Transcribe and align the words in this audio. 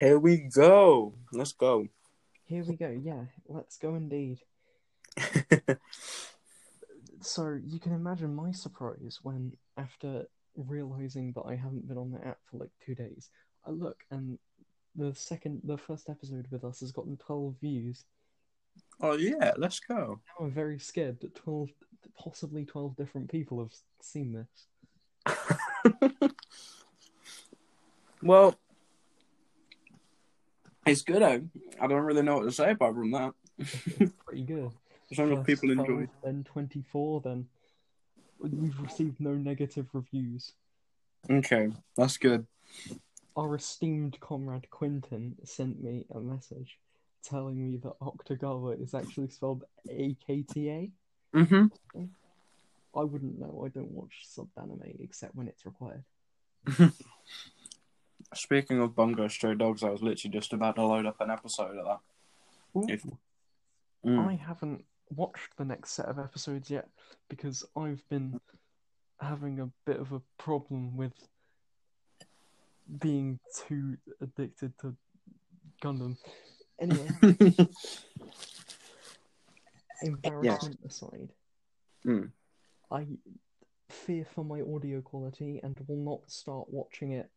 Here 0.00 0.18
we 0.18 0.48
go. 0.54 1.14
Let's 1.32 1.52
go. 1.52 1.88
Here 2.44 2.64
we 2.64 2.76
go. 2.76 2.90
Yeah, 3.02 3.24
let's 3.48 3.76
go 3.78 3.94
indeed. 3.94 4.40
So 7.26 7.58
you 7.66 7.80
can 7.80 7.92
imagine 7.92 8.34
my 8.34 8.52
surprise 8.52 9.18
when, 9.22 9.52
after 9.76 10.26
realizing 10.54 11.32
that 11.32 11.42
I 11.42 11.56
haven't 11.56 11.88
been 11.88 11.98
on 11.98 12.12
the 12.12 12.24
app 12.24 12.38
for 12.48 12.58
like 12.58 12.70
two 12.84 12.94
days, 12.94 13.30
I 13.66 13.70
look 13.70 14.04
and 14.12 14.38
the 14.94 15.12
second, 15.14 15.62
the 15.64 15.76
first 15.76 16.08
episode 16.08 16.46
with 16.50 16.62
us 16.64 16.80
has 16.80 16.92
gotten 16.92 17.16
twelve 17.16 17.56
views. 17.60 18.04
oh 19.00 19.14
yeah, 19.14 19.52
let's 19.56 19.80
go. 19.80 20.20
Now 20.38 20.46
I'm 20.46 20.52
very 20.52 20.78
scared 20.78 21.20
that 21.20 21.34
twelve, 21.34 21.70
possibly 22.16 22.64
twelve 22.64 22.96
different 22.96 23.28
people 23.28 23.58
have 23.58 23.72
seen 24.00 24.32
this. 24.32 26.06
well, 28.22 28.56
it's 30.86 31.02
good. 31.02 31.22
I, 31.22 31.40
I 31.80 31.86
don't 31.86 32.02
really 32.02 32.22
know 32.22 32.36
what 32.36 32.44
to 32.44 32.52
say 32.52 32.70
apart 32.70 32.94
from 32.94 33.10
that. 33.12 33.32
Pretty 34.26 34.42
good. 34.42 34.70
As 35.10 35.18
long 35.18 35.36
as 35.38 35.44
people 35.44 35.72
12, 35.72 35.88
enjoy. 35.88 36.08
Then 36.24 36.44
twenty-four. 36.44 37.20
Then 37.20 37.46
we've 38.40 38.80
received 38.80 39.20
no 39.20 39.34
negative 39.34 39.86
reviews. 39.92 40.52
Okay, 41.30 41.70
that's 41.96 42.16
good. 42.16 42.46
Our 43.36 43.56
esteemed 43.56 44.18
comrade 44.20 44.70
Quinton 44.70 45.36
sent 45.44 45.82
me 45.82 46.06
a 46.14 46.20
message 46.20 46.78
telling 47.22 47.62
me 47.62 47.76
that 47.78 47.98
Octagawa 48.00 48.80
is 48.82 48.94
actually 48.94 49.28
spelled 49.28 49.64
A 49.90 50.16
K 50.26 50.42
T 50.42 50.70
A. 50.70 50.90
Mm-hmm. 51.34 52.04
I 52.96 53.04
wouldn't 53.04 53.38
know. 53.38 53.62
I 53.64 53.68
don't 53.68 53.90
watch 53.90 54.24
sub 54.24 54.48
anime 54.56 54.96
except 55.00 55.34
when 55.34 55.48
it's 55.48 55.66
required. 55.66 56.04
Speaking 58.34 58.80
of 58.80 58.94
Bungo 58.94 59.28
Stray 59.28 59.54
Dogs, 59.54 59.82
I 59.82 59.90
was 59.90 60.02
literally 60.02 60.32
just 60.32 60.52
about 60.52 60.76
to 60.76 60.84
load 60.84 61.06
up 61.06 61.20
an 61.20 61.30
episode 61.30 61.76
of 61.78 61.84
that. 61.84 62.00
If- 62.92 63.04
Mm. 64.04 64.28
I 64.28 64.34
haven't 64.34 64.84
watched 65.10 65.56
the 65.56 65.64
next 65.64 65.92
set 65.92 66.06
of 66.06 66.18
episodes 66.20 66.70
yet 66.70 66.88
because 67.28 67.64
I've 67.74 68.06
been 68.08 68.40
having 69.20 69.58
a 69.58 69.70
bit 69.84 69.98
of 69.98 70.12
a 70.12 70.20
problem 70.38 70.96
with 70.96 71.12
being 73.00 73.40
too 73.66 73.96
addicted 74.20 74.78
to 74.80 74.94
Gundam. 75.82 76.16
Anyway, 76.78 77.08
embarrassment 80.02 80.78
aside, 80.86 81.32
Mm. 82.04 82.30
I 82.92 83.06
fear 83.88 84.24
for 84.24 84.44
my 84.44 84.60
audio 84.60 85.00
quality 85.00 85.58
and 85.64 85.76
will 85.88 85.96
not 85.96 86.30
start 86.30 86.68
watching 86.70 87.12
it 87.12 87.28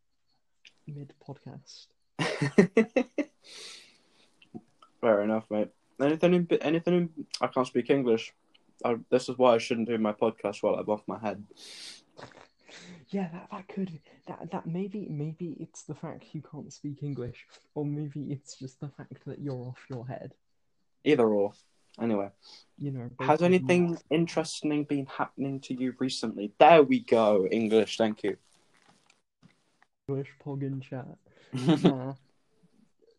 mid 0.95 1.13
podcast. 1.27 1.87
Fair 5.01 5.21
enough, 5.21 5.45
mate. 5.49 5.69
Anything 6.01 6.33
in 6.33 6.47
anything 6.61 6.93
in 6.93 7.09
I 7.41 7.47
can't 7.47 7.67
speak 7.67 7.89
English. 7.89 8.33
I, 8.83 8.95
this 9.09 9.27
is 9.29 9.37
why 9.37 9.55
I 9.55 9.57
shouldn't 9.57 9.89
do 9.89 9.97
my 9.97 10.13
podcast 10.13 10.63
while 10.63 10.75
I'm 10.75 10.89
off 10.89 11.03
my 11.07 11.19
head. 11.19 11.43
Yeah, 13.09 13.27
that, 13.33 13.47
that 13.51 13.67
could 13.67 13.99
that 14.27 14.51
that 14.51 14.67
maybe 14.67 15.07
maybe 15.09 15.57
it's 15.59 15.83
the 15.83 15.95
fact 15.95 16.25
you 16.33 16.41
can't 16.41 16.71
speak 16.71 17.01
English, 17.01 17.45
or 17.75 17.83
maybe 17.85 18.31
it's 18.31 18.55
just 18.55 18.79
the 18.79 18.89
fact 18.89 19.25
that 19.25 19.39
you're 19.39 19.53
off 19.55 19.83
your 19.89 20.07
head. 20.07 20.33
Either 21.03 21.27
or. 21.27 21.53
Anyway, 21.99 22.29
You 22.77 22.91
know. 22.91 23.09
has 23.19 23.41
anything 23.41 23.97
interesting 24.09 24.85
been 24.85 25.07
happening 25.07 25.59
to 25.61 25.73
you 25.73 25.93
recently? 25.99 26.53
There 26.57 26.81
we 26.83 26.99
go. 27.01 27.45
English, 27.47 27.97
thank 27.97 28.23
you. 28.23 28.37
English 30.09 30.29
pog 30.43 30.63
in 30.63 30.81
chat. 30.81 31.05
Nah, 31.83 32.13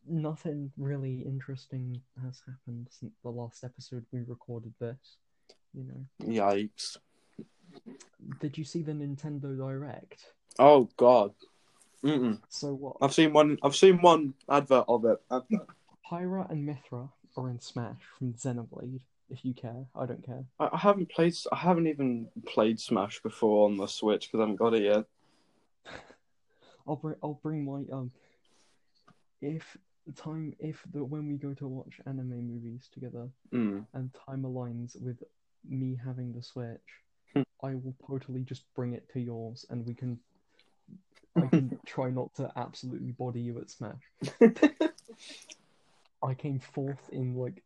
nothing 0.09 0.73
really 0.77 1.21
interesting 1.21 2.01
has 2.25 2.43
happened 2.47 2.89
since 2.91 3.13
the 3.23 3.29
last 3.29 3.63
episode 3.63 4.05
we 4.13 4.21
recorded 4.21 4.73
this. 4.81 5.17
You 5.75 5.85
know, 5.85 6.33
Yikes. 6.35 6.97
did 8.41 8.59
you 8.59 8.65
see 8.65 8.83
the 8.83 8.93
Nintendo 8.93 9.57
Direct? 9.57 10.33
Oh 10.59 10.89
God. 10.97 11.33
Mm-mm. 12.05 12.41
So 12.49 12.73
what? 12.75 12.97
I've 13.01 13.15
seen 13.15 13.33
one. 13.33 13.59
I've 13.63 13.77
seen 13.77 14.01
one 14.01 14.35
advert 14.49 14.85
of 14.89 15.05
it. 15.05 15.19
Advert. 15.31 15.67
Pyra 16.11 16.51
and 16.51 16.69
Mythra 16.69 17.09
are 17.37 17.51
in 17.51 17.61
Smash 17.61 18.03
from 18.19 18.33
Xenoblade. 18.35 19.01
If 19.29 19.45
you 19.45 19.55
care, 19.55 19.87
I 19.95 20.07
don't 20.07 20.25
care. 20.25 20.45
I, 20.59 20.71
I 20.73 20.79
haven't 20.79 21.11
played. 21.11 21.35
I 21.53 21.57
haven't 21.57 21.87
even 21.87 22.29
played 22.47 22.81
Smash 22.81 23.21
before 23.23 23.67
on 23.67 23.77
the 23.77 23.87
Switch 23.87 24.27
because 24.27 24.39
I 24.39 24.43
haven't 24.43 24.57
got 24.57 24.75
it 24.75 24.83
yet. 24.83 25.05
I'll 26.91 26.97
bring 26.97 27.17
I'll 27.23 27.41
bring 27.43 27.65
my 27.65 27.85
um 27.97 28.11
if 29.41 29.77
time 30.17 30.55
if 30.59 30.83
the 30.93 31.05
when 31.05 31.29
we 31.29 31.37
go 31.37 31.55
to 31.55 31.69
watch 31.69 32.01
anime 32.07 32.49
movies 32.49 32.89
together 32.93 33.29
Mm. 33.53 33.87
and 33.95 34.11
time 34.27 34.43
aligns 34.43 35.01
with 35.01 35.23
me 35.69 35.99
having 36.05 36.33
the 36.33 36.43
Switch, 36.43 36.81
Hmm. 37.35 37.43
I 37.63 37.75
will 37.75 37.95
totally 38.07 38.43
just 38.43 38.65
bring 38.75 38.95
it 38.95 39.09
to 39.13 39.21
yours 39.21 39.65
and 39.71 39.87
we 39.87 39.95
can 39.95 40.19
I 41.37 41.47
can 41.47 41.79
try 41.87 42.11
not 42.11 42.35
to 42.35 42.51
absolutely 42.57 43.13
body 43.13 43.41
you 43.41 43.59
at 43.61 43.71
Smash. 43.71 44.03
I 46.23 46.35
came 46.35 46.59
fourth 46.59 47.09
in 47.13 47.37
like 47.37 47.63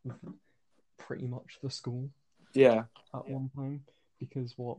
pretty 0.99 1.27
much 1.27 1.59
the 1.63 1.71
school 1.71 2.11
yeah. 2.53 2.85
at 3.15 3.29
one 3.29 3.51
time 3.57 3.85
because 4.21 4.53
what 4.57 4.79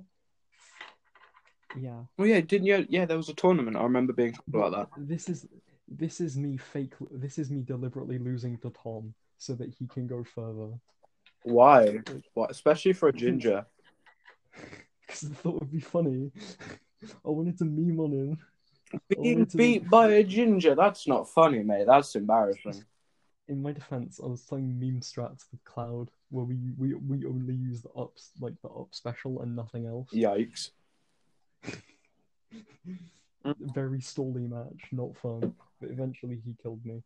yeah 1.80 2.02
Well, 2.18 2.28
yeah. 2.28 2.42
Didn't 2.42 2.68
you? 2.68 2.86
Yeah, 2.90 3.06
there 3.06 3.18
was 3.18 3.30
a 3.30 3.34
tournament. 3.34 3.78
I 3.78 3.84
remember 3.84 4.14
being 4.14 4.36
about 4.48 4.72
that. 4.72 4.88
This 4.98 5.30
is 5.30 5.48
this 5.88 6.20
is 6.22 6.38
me 6.38 6.58
fake. 6.58 6.94
This 7.12 7.38
is 7.38 7.50
me 7.50 7.62
deliberately 7.62 8.18
losing 8.18 8.58
to 8.60 8.72
Tom 8.72 9.14
so 9.38 9.54
that 9.54 9.70
he 9.70 9.88
can 9.88 10.08
go 10.08 10.24
further. 10.24 10.70
Why? 11.44 12.00
What? 12.34 12.52
Especially 12.52 12.94
for 12.94 13.10
a 13.10 13.14
ginger. 13.14 13.66
Because 15.06 15.26
I 15.26 15.34
thought 15.36 15.58
it'd 15.58 15.72
be 15.72 15.80
funny. 15.80 16.32
I 17.24 17.30
wanted 17.30 17.60
to 17.60 17.66
meme 17.66 18.00
on 18.00 18.12
him. 18.12 18.40
Being 19.10 19.46
beat 19.56 19.88
by 19.88 20.08
a 20.08 20.24
ginger. 20.24 20.74
That's 20.74 21.08
not 21.08 21.30
funny, 21.30 21.62
mate. 21.62 21.86
That's 21.86 22.16
embarrassing. 22.16 22.84
In 23.48 23.62
my 23.62 23.72
defense, 23.72 24.20
I 24.24 24.26
was 24.26 24.42
playing 24.42 24.80
meme 24.80 25.02
strats 25.02 25.46
with 25.52 25.64
Cloud, 25.64 26.10
where 26.30 26.46
we 26.46 26.58
we, 26.78 26.96
we 26.96 27.26
only 27.26 27.54
use 27.54 27.84
the 27.84 27.92
ups 27.92 28.32
like 28.40 28.60
the 28.64 28.70
up 28.70 28.96
special 28.96 29.42
and 29.42 29.56
nothing 29.56 29.86
else. 29.86 30.10
Yikes. 30.12 30.72
Very 33.60 34.00
stally 34.00 34.50
match, 34.50 34.88
not 34.92 35.16
fun. 35.18 35.54
But 35.80 35.92
eventually 35.92 36.42
he 36.44 36.56
killed 36.62 36.84
me, 36.86 37.04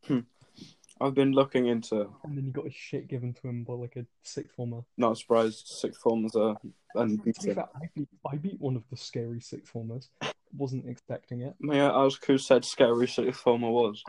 I've 1.02 1.14
been 1.16 1.32
looking 1.32 1.68
into. 1.68 2.10
and 2.24 2.38
then 2.38 2.46
he 2.46 2.52
got 2.52 2.66
his 2.66 2.74
shit 2.76 3.08
given 3.08 3.34
to 3.34 3.48
him 3.48 3.64
by 3.64 3.74
like 3.74 3.96
a 3.96 4.06
sixth 4.24 4.54
former. 4.56 4.82
Not 4.98 5.18
surprised. 5.18 5.68
Sixth 5.68 6.00
formers 6.02 6.36
are 6.36 6.56
To 6.56 6.60
be 6.64 6.74
unbeaten. 6.96 7.56
fair, 7.56 7.66
I 7.76 7.90
beat, 7.96 8.10
I 8.30 8.36
beat 8.36 8.60
one 8.60 8.76
of 8.76 8.84
the 8.90 8.98
scary 8.98 9.40
sixth 9.42 9.72
formers. 9.72 10.10
Wasn't 10.56 10.88
expecting 10.88 11.42
it. 11.42 11.56
May 11.60 11.80
I 11.82 12.06
ask 12.06 12.24
who 12.26 12.38
said 12.38 12.64
scary 12.66 13.08
sixth 13.08 13.40
former 13.42 13.70
was? 13.70 14.04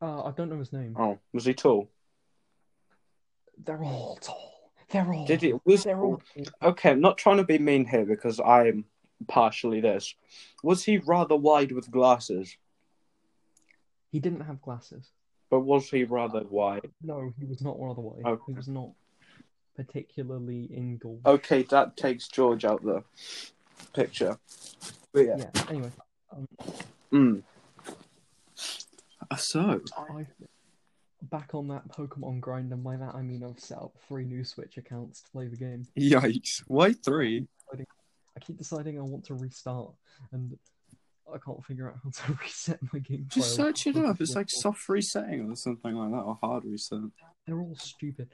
Uh, 0.00 0.22
I 0.24 0.30
don't 0.32 0.48
know 0.50 0.58
his 0.58 0.72
name. 0.72 0.96
Oh, 0.98 1.18
was 1.32 1.44
he 1.44 1.54
tall? 1.54 1.88
They're 3.64 3.82
all 3.84 4.16
tall. 4.20 4.51
They're 4.92 5.12
all. 5.12 5.26
Did 5.26 5.42
he? 5.42 5.54
Was 5.64 5.84
They're 5.84 6.00
all. 6.00 6.22
okay? 6.62 6.90
I'm 6.90 7.00
not 7.00 7.18
trying 7.18 7.38
to 7.38 7.44
be 7.44 7.58
mean 7.58 7.86
here 7.86 8.04
because 8.04 8.38
I'm 8.40 8.84
partially 9.26 9.80
this. 9.80 10.14
Was 10.62 10.84
he 10.84 10.98
rather 10.98 11.34
wide 11.34 11.72
with 11.72 11.90
glasses? 11.90 12.56
He 14.10 14.20
didn't 14.20 14.42
have 14.42 14.60
glasses. 14.60 15.10
But 15.50 15.60
was 15.60 15.88
he 15.90 16.04
rather 16.04 16.42
wide? 16.48 16.90
No, 17.02 17.32
he 17.38 17.46
was 17.46 17.62
not 17.62 17.78
one 17.78 17.90
of 17.90 17.96
the 17.96 18.02
white. 18.02 18.24
Okay. 18.24 18.42
He 18.48 18.52
was 18.52 18.68
not 18.68 18.90
particularly 19.76 20.68
in 20.70 20.98
gold. 20.98 21.20
Okay, 21.24 21.62
that 21.64 21.96
takes 21.96 22.28
George 22.28 22.64
out 22.64 22.82
the 22.84 23.02
picture. 23.94 24.38
But 25.12 25.20
yeah. 25.26 25.36
Yeah. 25.38 25.64
Anyway, 25.68 25.90
um, 26.30 26.46
Mm. 27.12 27.42
So, 29.36 29.80
I 29.96 30.26
back 31.30 31.54
on 31.54 31.68
that 31.68 31.88
Pokemon 31.88 32.40
grind, 32.40 32.72
and 32.72 32.82
by 32.82 32.96
that 32.96 33.14
I 33.14 33.22
mean 33.22 33.44
I've 33.44 33.60
set 33.60 33.78
up 33.78 33.94
three 34.08 34.24
new 34.24 34.44
Switch 34.44 34.76
accounts 34.76 35.22
to 35.22 35.30
play 35.30 35.46
the 35.46 35.56
game. 35.56 35.86
yikes! 35.98 36.62
Why 36.66 36.92
three? 36.92 37.46
I 38.34 38.40
keep 38.40 38.56
deciding 38.56 38.98
I 38.98 39.02
want 39.02 39.24
to 39.26 39.34
restart, 39.34 39.92
and 40.32 40.56
I 41.32 41.38
can't 41.38 41.64
figure 41.64 41.90
out 41.90 41.98
how 42.02 42.10
to 42.10 42.38
reset 42.42 42.78
my 42.92 42.98
game. 42.98 43.26
Just 43.28 43.54
search 43.54 43.86
it 43.86 43.96
up. 43.96 44.20
It's 44.20 44.34
like 44.34 44.50
soft 44.50 44.88
resetting 44.88 45.50
or 45.50 45.56
something 45.56 45.94
like 45.94 46.10
that, 46.10 46.22
or 46.22 46.38
hard 46.40 46.64
reset. 46.64 47.00
They're 47.46 47.60
all 47.60 47.76
stupid. 47.76 48.28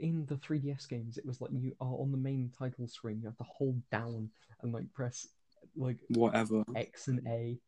In 0.00 0.26
the 0.26 0.34
3DS 0.36 0.88
games, 0.88 1.18
it 1.18 1.26
was 1.26 1.40
like 1.40 1.52
you 1.52 1.76
are 1.80 1.94
on 1.94 2.10
the 2.10 2.16
main 2.16 2.50
title 2.58 2.88
screen. 2.88 3.20
You 3.20 3.26
have 3.26 3.36
to 3.38 3.44
hold 3.44 3.80
down 3.90 4.30
and 4.62 4.72
like 4.72 4.92
press 4.92 5.28
like 5.76 5.98
Whatever. 6.08 6.64
X 6.74 7.08
and 7.08 7.26
A 7.28 7.58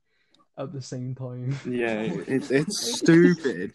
at 0.59 0.73
the 0.73 0.83
same 0.83 1.15
time. 1.15 1.57
Yeah, 1.65 2.01
it, 2.27 2.51
it's 2.51 2.99
stupid. 2.99 3.75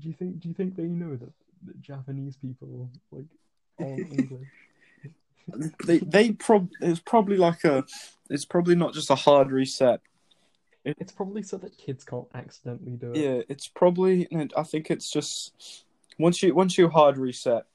Do 0.00 0.08
you 0.08 0.14
think? 0.14 0.40
Do 0.40 0.48
you 0.48 0.54
think 0.54 0.76
they 0.76 0.84
know 0.84 1.16
that, 1.16 1.32
that 1.66 1.80
Japanese 1.80 2.36
people 2.36 2.90
like 3.10 3.24
aren't 3.78 3.98
English? 4.18 4.48
They 5.86 5.98
they 5.98 6.32
prob 6.32 6.68
it's 6.80 7.00
probably 7.00 7.36
like 7.36 7.64
a 7.64 7.84
it's 8.28 8.44
probably 8.44 8.76
not 8.76 8.94
just 8.94 9.10
a 9.10 9.14
hard 9.14 9.50
reset. 9.50 10.00
It's 10.84 11.12
probably 11.12 11.42
so 11.42 11.58
that 11.58 11.76
kids 11.76 12.04
can't 12.04 12.26
accidentally 12.34 12.92
do 12.92 13.12
it. 13.12 13.18
Yeah, 13.18 13.42
it's 13.48 13.68
probably. 13.68 14.28
I 14.56 14.62
think 14.62 14.90
it's 14.90 15.10
just 15.10 15.84
once 16.18 16.42
you 16.42 16.54
once 16.54 16.78
you 16.78 16.88
hard 16.88 17.18
reset, 17.18 17.66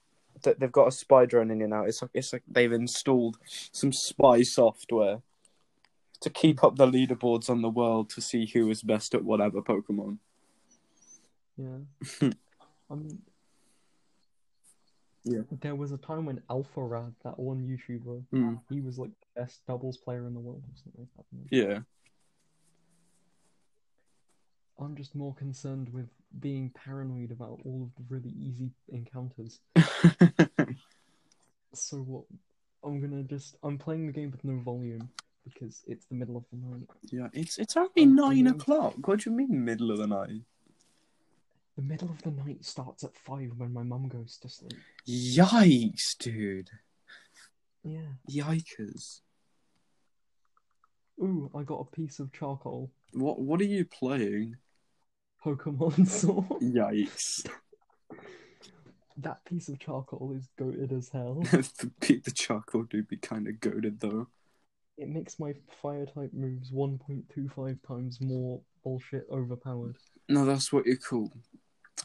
that 0.44 0.60
they've 0.60 0.72
got 0.72 0.88
a 0.88 0.92
spy 0.92 1.25
drone 1.25 1.51
in 1.51 1.60
you 1.60 1.68
now. 1.68 1.83
It's 1.83 2.01
like 2.01 2.12
it's 2.13 2.33
like 2.33 2.44
they've 2.48 2.72
installed 2.72 3.38
some 3.72 3.92
spy 3.92 4.42
software 4.42 5.22
to 6.22 6.30
keep 6.30 6.63
up 6.63 6.77
the 6.77 6.88
leaderboards 6.88 7.50
on 7.50 7.62
the 7.62 7.69
world 7.69 8.10
to 8.12 8.22
see 8.22 8.48
who 8.48 8.69
is 8.69 8.81
best 8.81 9.13
at 9.13 9.24
whatever 9.24 9.62
Pokemon. 9.62 10.18
Yeah. 11.57 12.30
I 12.90 12.96
mean, 12.96 13.22
Yeah. 15.24 15.42
There 15.62 15.75
was 15.75 15.92
a 15.92 15.98
time 15.98 16.25
when 16.25 16.42
Alpha 16.50 16.81
Rad, 16.84 17.13
that 17.24 17.40
one 17.40 17.62
YouTuber, 17.66 18.24
Mm, 18.34 18.60
he 18.69 18.81
was 18.81 18.98
like 19.00 19.10
the 19.12 19.42
best 19.42 19.66
doubles 19.68 19.98
player 19.98 20.28
in 20.28 20.34
the 20.34 20.40
world 20.40 20.63
or 20.68 20.75
something 20.84 21.07
like 21.18 21.25
that. 21.31 21.56
yeah. 21.56 21.80
I'm 24.78 24.96
just 24.98 25.16
more 25.16 25.34
concerned 25.36 25.88
with 25.94 26.10
being 26.42 26.69
paranoid 26.72 27.31
about 27.31 27.62
all 27.63 27.84
of 27.84 27.96
the 27.96 28.04
really 28.13 28.34
easy 28.38 28.72
encounters. 28.90 29.60
So 31.74 31.98
what? 31.98 32.24
I'm 32.86 33.01
gonna 33.01 33.24
just 33.24 33.58
I'm 33.62 33.78
playing 33.78 34.08
the 34.08 34.13
game 34.13 34.31
with 34.31 34.46
no 34.46 34.62
volume 34.62 35.10
because 35.44 35.84
it's 35.88 36.06
the 36.06 36.16
middle 36.16 36.38
of 36.38 36.46
the 36.50 36.58
night. 36.58 36.88
yeah, 37.12 37.28
it's 37.34 37.58
it's 37.58 37.75
only 37.75 37.90
I'm 38.04 38.16
nine 38.16 38.48
o'clock. 38.48 38.94
What 39.06 39.19
do 39.19 39.30
you 39.30 39.36
mean, 39.36 39.66
middle 39.66 39.92
of 39.92 39.98
the 39.98 40.08
night? 40.08 40.42
The 41.75 41.81
middle 41.81 42.10
of 42.10 42.22
the 42.22 42.31
night 42.31 42.63
starts 42.63 43.04
at 43.04 43.18
five 43.18 43.51
when 43.57 43.74
my 43.74 43.83
mum 43.83 44.07
goes 44.07 44.38
to 44.38 44.50
sleep. 44.50 44.80
Yikes, 45.07 46.18
dude! 46.18 46.69
Yeah. 47.83 48.13
Yikers! 48.30 49.19
Ooh, 51.22 51.51
I 51.54 51.63
got 51.63 51.81
a 51.81 51.95
piece 51.95 52.19
of 52.19 52.31
charcoal. 52.31 52.92
What 53.12 53.39
what 53.39 53.60
are 53.60 53.66
you 53.66 53.86
playing? 53.86 54.56
Pokemon 55.44 56.07
Sword. 56.07 56.62
Yikes! 56.62 57.48
That 59.18 59.45
piece 59.45 59.69
of 59.69 59.80
charcoal 59.80 60.33
is 60.36 60.50
goaded 60.60 60.92
as 60.92 61.07
hell. 61.07 61.36
the, 61.51 61.89
the 62.01 62.31
charcoal 62.31 62.83
do 62.83 63.01
be 63.01 63.16
kind 63.16 63.48
of 63.48 63.62
goaded 63.62 64.01
though. 64.01 64.27
It 64.98 65.07
makes 65.07 65.39
my 65.39 65.54
fire 65.81 66.06
type 66.06 66.33
moves 66.33 66.69
1.25 66.69 67.77
times 67.88 68.19
more 68.19 68.60
bullshit 68.83 69.25
overpowered. 69.31 69.95
No, 70.27 70.44
that's 70.44 70.74
what 70.74 70.86
you 70.86 70.98
call 70.98 71.31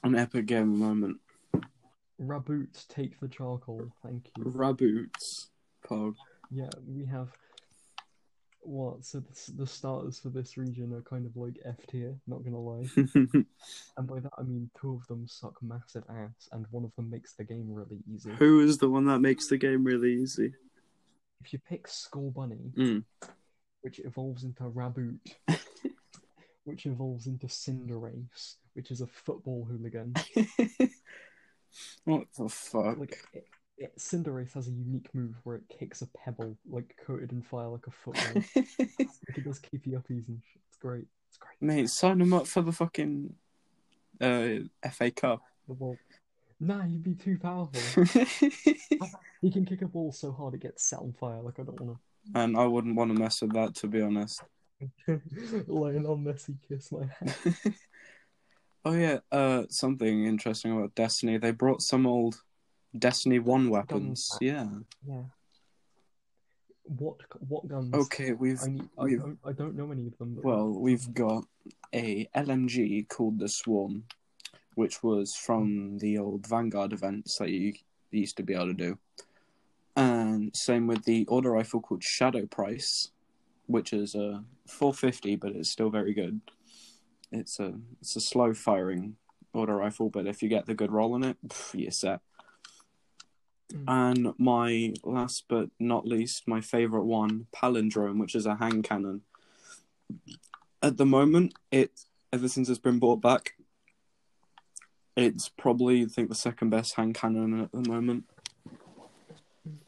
an 0.02 0.14
epic 0.16 0.46
game 0.46 0.78
moment. 0.78 1.18
Raboot, 2.20 2.86
take 2.88 3.18
the 3.20 3.28
charcoal. 3.28 3.90
Thank 4.04 4.30
you. 4.36 4.44
Raboots. 4.44 5.46
Pog. 5.86 6.14
Yeah, 6.50 6.68
we 6.86 7.06
have. 7.06 7.28
What? 8.62 9.04
So 9.06 9.20
the, 9.20 9.52
the 9.56 9.66
starters 9.66 10.20
for 10.20 10.28
this 10.28 10.58
region 10.58 10.92
are 10.92 11.00
kind 11.00 11.24
of 11.24 11.34
like 11.34 11.58
F 11.64 11.76
tier, 11.88 12.14
not 12.26 12.44
gonna 12.44 12.60
lie. 12.60 12.86
And 13.96 14.06
by 14.06 14.20
that 14.20 14.32
I 14.38 14.42
mean 14.42 14.70
two 14.78 14.94
of 15.00 15.06
them 15.06 15.26
suck 15.26 15.54
massive 15.62 16.04
ass, 16.10 16.48
and 16.52 16.66
one 16.70 16.84
of 16.84 16.94
them 16.96 17.08
makes 17.10 17.32
the 17.34 17.44
game 17.44 17.66
really 17.72 18.00
easy. 18.12 18.30
Who 18.38 18.60
is 18.60 18.76
the 18.78 18.90
one 18.90 19.06
that 19.06 19.20
makes 19.20 19.48
the 19.48 19.56
game 19.56 19.82
really 19.84 20.12
easy? 20.14 20.52
If 21.42 21.54
you 21.54 21.58
pick 21.58 21.86
Scorbunny, 21.86 22.74
Mm. 22.74 23.04
which 23.80 23.98
evolves 24.00 24.44
into 24.44 24.64
Raboot, 24.64 25.18
which 26.64 26.86
evolves 26.86 27.26
into 27.26 27.46
Cinderace, 27.46 28.56
which 28.74 28.90
is 28.90 29.00
a 29.00 29.06
football 29.06 29.66
hooligan. 29.68 30.14
what 32.04 32.26
the 32.36 32.48
fuck? 32.48 32.98
Like, 32.98 33.18
it, 33.32 33.46
it, 33.78 33.96
Cinderace 33.98 34.52
has 34.54 34.68
a 34.68 34.72
unique 34.72 35.08
move 35.14 35.36
where 35.44 35.56
it 35.56 35.68
kicks 35.68 36.02
a 36.02 36.06
pebble, 36.06 36.56
like 36.68 36.96
coated 37.06 37.32
in 37.32 37.42
fire, 37.42 37.68
like 37.68 37.86
a 37.86 37.90
football. 37.90 38.42
like 38.56 39.36
it 39.36 39.44
does 39.44 39.58
keepy 39.58 39.92
uppies 39.92 40.28
and 40.28 40.40
shit. 40.42 40.62
It's 40.68 40.76
great. 40.78 41.06
It's 41.28 41.38
great. 41.38 41.60
Mate, 41.60 41.90
sign 41.90 42.20
him 42.20 42.32
up 42.32 42.46
for 42.46 42.62
the 42.62 42.72
fucking 42.72 43.34
uh, 44.20 44.48
FA 44.90 45.10
Cup. 45.10 45.42
Well, 45.66 45.96
nah, 46.58 46.82
he'd 46.82 47.02
be 47.02 47.14
too 47.14 47.38
powerful. 47.38 48.04
he 49.40 49.50
can 49.50 49.64
kick 49.64 49.82
a 49.82 49.86
ball 49.86 50.12
so 50.12 50.32
hard 50.32 50.54
it 50.54 50.60
gets 50.60 50.84
set 50.84 50.98
on 50.98 51.12
fire. 51.12 51.40
Like 51.40 51.58
I 51.58 51.62
don't 51.62 51.80
want 51.80 51.96
to. 51.96 52.40
and 52.40 52.56
I 52.56 52.66
wouldn't 52.66 52.96
want 52.96 53.14
to 53.14 53.20
mess 53.20 53.40
with 53.40 53.52
that, 53.54 53.74
to 53.76 53.86
be 53.86 54.02
honest. 54.02 54.42
Lionel 55.66 56.16
Messi 56.16 56.56
kiss 56.66 56.92
my 56.92 57.06
hand. 57.18 57.56
oh 58.84 58.92
yeah, 58.92 59.18
uh, 59.30 59.64
something 59.68 60.26
interesting 60.26 60.72
about 60.72 60.94
Destiny. 60.94 61.38
They 61.38 61.50
brought 61.50 61.82
some 61.82 62.06
old 62.06 62.42
Destiny 62.98 63.38
One 63.38 63.70
weapons. 63.70 64.28
back. 64.32 64.42
Yeah. 64.42 64.68
Yeah. 65.08 65.22
What 66.84 67.16
what 67.48 67.68
guns? 67.68 67.94
Okay, 67.94 68.32
we've 68.32 68.60
I 68.62 68.66
need. 68.66 68.88
I 68.98 69.08
don't. 69.10 69.38
I 69.44 69.52
don't 69.52 69.76
know 69.76 69.92
any 69.92 70.08
of 70.08 70.18
them. 70.18 70.38
Well, 70.42 70.70
we've 70.70 71.12
got 71.14 71.44
a 71.92 72.26
LMG 72.34 73.08
called 73.08 73.38
the 73.38 73.48
Swarm, 73.48 74.04
which 74.74 75.02
was 75.02 75.36
from 75.36 75.98
the 75.98 76.18
old 76.18 76.46
Vanguard 76.46 76.92
events 76.92 77.38
that 77.38 77.50
you 77.50 77.74
used 78.10 78.36
to 78.38 78.42
be 78.42 78.54
able 78.54 78.66
to 78.66 78.74
do. 78.74 78.98
And 79.96 80.54
same 80.56 80.86
with 80.86 81.04
the 81.04 81.26
auto 81.28 81.50
rifle 81.50 81.80
called 81.80 82.02
Shadow 82.02 82.46
Price, 82.46 83.10
which 83.70 83.92
is 83.92 84.14
a 84.14 84.42
450, 84.66 85.36
but 85.36 85.52
it's 85.52 85.70
still 85.70 85.90
very 85.90 86.12
good. 86.12 86.40
It's 87.30 87.60
a 87.60 87.74
it's 88.00 88.16
a 88.16 88.20
slow 88.20 88.52
firing 88.52 89.16
auto 89.54 89.72
rifle, 89.72 90.10
but 90.10 90.26
if 90.26 90.42
you 90.42 90.48
get 90.48 90.66
the 90.66 90.74
good 90.74 90.90
roll 90.90 91.14
in 91.16 91.24
it, 91.24 91.36
pff, 91.46 91.80
you're 91.80 91.90
set. 91.90 92.20
Mm. 93.72 93.84
And 93.86 94.34
my 94.38 94.94
last 95.04 95.44
but 95.48 95.70
not 95.78 96.06
least, 96.06 96.48
my 96.48 96.60
favorite 96.60 97.04
one, 97.04 97.46
Palindrome, 97.54 98.18
which 98.18 98.34
is 98.34 98.46
a 98.46 98.56
hand 98.56 98.84
cannon. 98.84 99.22
At 100.82 100.96
the 100.96 101.06
moment, 101.06 101.54
it 101.70 101.92
ever 102.32 102.48
since 102.48 102.68
it's 102.68 102.78
been 102.78 102.98
brought 102.98 103.20
back, 103.20 103.54
it's 105.16 105.48
probably 105.48 106.02
I 106.02 106.06
think 106.06 106.28
the 106.28 106.34
second 106.34 106.70
best 106.70 106.94
hand 106.96 107.14
cannon 107.14 107.60
at 107.60 107.72
the 107.72 107.88
moment. 107.88 108.24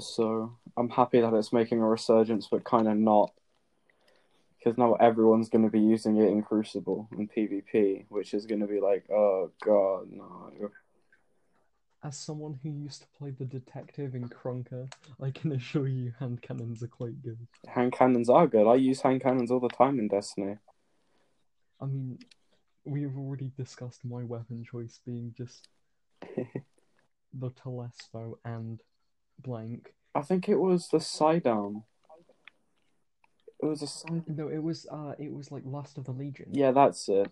So 0.01 0.57
I'm 0.77 0.91
happy 0.91 1.21
that 1.21 1.35
it's 1.35 1.53
making 1.53 1.81
a 1.81 1.89
resurgence, 1.89 2.49
but 2.51 2.65
kind 2.65 2.89
of 2.89 2.97
not, 2.97 3.33
because 4.63 4.79
now 4.79 4.95
everyone's 4.95 5.49
going 5.49 5.65
to 5.65 5.71
be 5.71 5.81
using 5.81 6.17
it 6.19 6.29
in 6.29 6.43
Crucible 6.43 7.09
and 7.13 7.31
PvP, 7.31 8.07
which 8.09 8.35
is 8.35 8.47
going 8.47 8.61
to 8.61 8.67
be 8.67 8.81
like, 8.81 9.05
oh 9.11 9.51
god, 9.65 10.09
no. 10.11 10.71
As 12.05 12.19
someone 12.19 12.59
who 12.63 12.71
used 12.71 13.03
to 13.03 13.07
play 13.19 13.31
the 13.31 13.45
detective 13.45 14.15
in 14.15 14.29
Krunker, 14.29 14.93
I 15.23 15.31
can 15.31 15.53
assure 15.53 15.87
you 15.87 16.13
hand 16.19 16.43
cannons 16.43 16.83
are 16.83 16.89
quite 16.89 17.23
good. 17.23 17.39
Hand 17.67 17.93
cannons 17.93 18.29
are 18.29 18.47
good. 18.47 18.67
I 18.67 18.75
use 18.75 19.01
hand 19.01 19.23
cannons 19.23 19.51
all 19.51 19.61
the 19.61 19.69
time 19.69 19.99
in 19.99 20.09
Destiny. 20.09 20.57
I 21.81 21.87
mean, 21.87 22.19
we 22.85 23.03
have 23.03 23.17
already 23.17 23.53
discussed 23.57 24.05
my 24.05 24.25
weapon 24.25 24.65
choice 24.65 25.01
being 25.05 25.35
just 25.37 25.69
the 26.23 27.51
Telesto 27.51 28.35
and 28.45 28.81
blank. 29.39 29.95
I 30.15 30.23
think 30.23 30.49
it 30.49 30.59
was 30.59 30.89
the 30.89 31.01
Sidon. 31.01 31.85
It 33.63 33.67
was 33.67 33.83
a 33.83 33.87
Sidon. 33.87 34.25
No, 34.27 34.49
it 34.49 34.63
was 34.63 34.87
uh, 34.91 35.13
it 35.19 35.33
was 35.33 35.53
like 35.53 35.63
Last 35.65 35.97
of 35.97 36.05
the 36.05 36.11
Legion. 36.13 36.47
Yeah, 36.51 36.73
that's 36.73 37.09
it. 37.09 37.31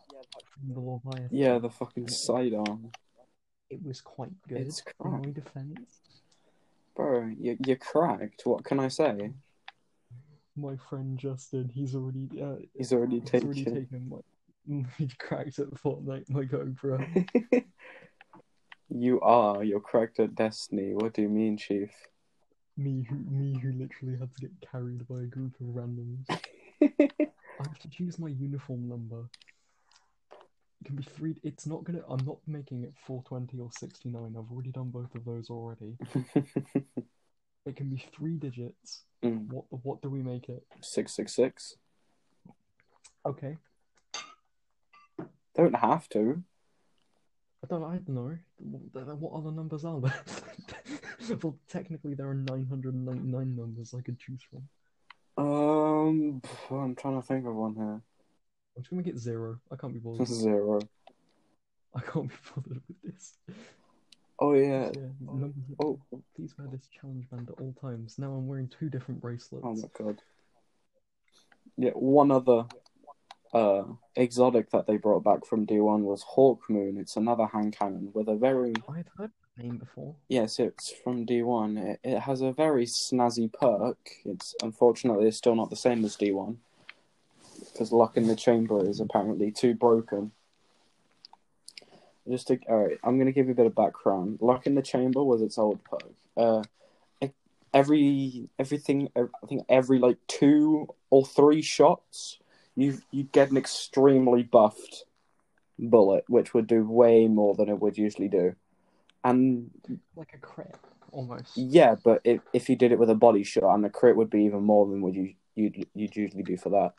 from 0.53 0.75
the 0.75 0.81
Leviathan. 0.81 1.29
Yeah, 1.33 1.59
the 1.59 1.71
fucking 1.71 2.09
Sidon. 2.09 2.93
it 3.69 3.83
was 3.85 4.01
quite 4.01 4.31
good. 4.49 4.59
It's 4.63 4.83
in 5.05 5.11
my 5.11 5.31
defense, 5.31 6.01
Bro, 6.95 7.33
you, 7.39 7.57
you're 7.67 7.77
cracked. 7.77 8.43
What 8.45 8.65
can 8.65 8.79
I 8.79 8.89
say? 8.89 9.33
my 10.57 10.77
friend 10.77 11.19
Justin, 11.19 11.71
he's 11.73 11.95
already 11.95 12.29
uh, 12.41 12.57
He's 12.77 12.93
already 12.93 13.21
he's 13.21 13.43
already 13.43 13.65
taken. 13.65 13.75
taken 13.75 14.09
my. 14.09 14.19
He 14.99 15.09
cracked 15.19 15.59
at 15.59 15.71
Fortnite, 15.71 16.29
my 16.31 16.43
GoPro. 16.43 17.27
you 18.89 19.21
are. 19.21 19.65
You're 19.65 19.81
cracked 19.81 20.21
at 20.21 20.35
Destiny. 20.37 20.95
What 20.95 21.15
do 21.15 21.23
you 21.23 21.29
mean, 21.29 21.57
Chief? 21.57 21.91
Me 22.77 23.07
who 23.09 23.17
me 23.31 23.59
who 23.59 23.73
literally 23.73 24.19
had 24.19 24.33
to 24.35 24.41
get 24.41 24.51
carried 24.71 25.07
by 25.09 25.23
a 25.23 25.27
group 25.27 25.55
of 25.61 25.67
randoms. 25.67 26.25
I 26.83 27.63
have 27.63 27.79
to 27.81 27.89
choose 27.91 28.19
my 28.19 28.29
uniform 28.29 28.89
number. 28.89 29.29
It 30.81 30.87
can 30.87 30.97
be 30.97 31.03
three. 31.03 31.37
It's 31.43 31.67
not 31.67 31.85
gonna. 31.85 32.01
I'm 32.09 32.25
not 32.25 32.39
making 32.47 32.85
it 32.85 32.95
420 33.07 33.61
or 33.61 33.71
69. 33.79 34.37
I've 34.39 34.51
already 34.51 34.71
done 34.71 34.91
both 34.91 35.15
of 35.15 35.25
those 35.25 35.51
already. 35.51 35.97
It 37.67 37.77
can 37.77 37.91
be 37.91 38.03
three 38.17 38.37
digits. 38.37 39.03
Mm, 39.23 39.49
What 39.49 39.65
what 39.85 40.01
do 40.03 40.09
we 40.09 40.23
make 40.23 40.49
it? 40.49 40.65
666. 40.81 41.77
Okay. 43.27 43.59
Don't 45.55 45.77
have 45.77 46.09
to. 46.09 46.43
I 47.63 47.67
don't. 47.67 47.85
I 47.85 47.99
don't 47.99 48.09
know. 48.09 48.39
What, 48.59 49.19
what 49.19 49.33
other 49.39 49.53
numbers 49.53 49.85
are 49.85 50.01
there? 50.01 50.15
well, 51.43 51.57
technically 51.69 52.15
there 52.15 52.29
are 52.29 52.35
999 52.35 53.57
numbers 53.57 53.95
I 53.97 54.01
could 54.01 54.19
choose 54.19 54.43
from. 54.43 54.69
Um, 55.37 56.43
I'm 56.71 56.95
trying 56.95 57.21
to 57.21 57.27
think 57.27 57.47
of 57.47 57.55
one 57.55 57.75
here. 57.75 58.03
I'm 58.77 58.83
just 58.83 58.91
gonna 58.91 59.03
make 59.03 59.13
it 59.13 59.19
zero. 59.19 59.59
I 59.71 59.77
can't 59.77 59.93
be 59.93 59.99
bothered. 59.99 60.27
Zero. 60.27 60.81
I 61.95 62.01
can't 62.01 62.29
be 62.29 62.35
bothered 62.55 62.83
with 62.87 63.03
this. 63.03 63.35
Oh 64.39 64.55
yeah. 64.55 64.91
Yeah, 64.95 65.09
num- 65.21 65.55
Oh, 65.79 65.99
Please 66.37 66.55
wear 66.59 66.69
this 66.69 66.89
challenge 66.89 67.29
band 67.31 67.51
at 67.51 67.61
all 67.61 67.75
times. 67.81 68.19
Now 68.19 68.33
I'm 68.33 68.47
wearing 68.47 68.69
two 68.69 68.89
different 68.89 69.21
bracelets. 69.21 69.65
oh 69.67 69.75
my 69.75 69.89
god. 69.99 70.23
Yeah, 71.77 71.91
one 71.91 72.31
other 72.31 72.67
uh, 73.53 73.85
exotic 74.17 74.71
that 74.71 74.87
they 74.87 74.97
brought 74.97 75.25
back 75.25 75.45
from 75.47 75.67
D1 75.67 76.03
was 76.03 76.25
Hawkmoon. 76.25 76.99
It's 76.99 77.17
another 77.17 77.47
hand 77.47 77.77
cannon 77.77 78.11
with 78.15 78.29
a 78.29 78.37
very 78.37 78.75
I'd 78.89 79.09
heard 79.17 79.33
name 79.57 79.77
before. 79.79 80.15
yes, 80.29 80.59
it's 80.59 80.93
from 81.05 81.27
D1. 81.27 81.79
It, 81.79 82.01
it 82.03 82.21
has 82.21 82.41
a 82.41 82.53
very 82.53 82.87
snazzy 82.87 83.53
perk. 83.53 83.99
It's 84.25 84.55
unfortunately 84.63 85.29
it's 85.29 85.37
still 85.37 85.55
not 85.55 85.71
the 85.71 85.77
same 85.77 86.05
as 86.05 86.17
D1 86.17 86.57
because 87.73 87.93
Luck 87.93 88.17
in 88.17 88.27
the 88.27 88.37
Chamber 88.37 88.87
is 88.89 89.01
apparently 89.01 89.51
too 89.51 89.75
broken. 89.75 90.33
Just 92.29 92.49
to, 92.49 92.59
all 92.69 92.85
right, 92.85 92.99
I'm 93.03 93.19
gonna 93.19 93.33
give 93.33 93.47
you 93.47 93.53
a 93.53 93.57
bit 93.57 93.67
of 93.67 93.75
background. 93.75 94.39
Luck 94.41 94.67
in 94.67 94.75
the 94.75 94.83
Chamber 94.83 95.23
was 95.23 95.43
its 95.43 95.59
old 95.59 95.83
perk. 95.85 96.13
Uh, 96.37 96.63
every 97.73 98.49
everything 98.59 99.09
I 99.17 99.47
think 99.49 99.65
every 99.69 99.99
like 99.99 100.19
two 100.27 100.89
or 101.11 101.25
three 101.25 101.63
shots, 101.63 102.39
you 102.77 103.01
you 103.11 103.25
get 103.25 103.51
an 103.51 103.57
extremely 103.57 104.43
buffed 104.43 105.05
bullet, 105.79 106.25
which 106.29 106.53
would 106.55 106.67
do 106.67 106.85
way 106.85 107.27
more 107.27 107.55
than 107.55 107.69
it 107.69 107.81
would 107.81 107.99
usually 107.99 108.29
do. 108.29 108.55
And 109.25 109.71
Like 110.17 110.33
a 110.35 110.39
crit, 110.39 110.75
almost. 111.13 111.57
yeah, 111.57 111.95
but 112.03 112.21
if 112.25 112.41
if 112.53 112.69
you 112.71 112.77
did 112.77 112.93
it 112.93 112.99
with 112.99 113.11
a 113.11 113.15
body 113.15 113.43
shot, 113.43 113.75
and 113.75 113.85
the 113.85 113.91
crit 113.91 114.17
would 114.17 114.31
be 114.31 114.45
even 114.45 114.63
more 114.63 114.87
than 114.87 115.03
what 115.03 115.15
you 115.15 115.35
you'd 115.55 115.87
you'd 115.95 116.17
usually 116.17 116.43
do 116.43 116.57
for 116.57 116.71
that. 116.71 116.95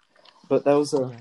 But 0.48 0.64
there 0.66 0.78
was 0.78 0.94
a 0.94 1.10
Yeah. 1.10 1.20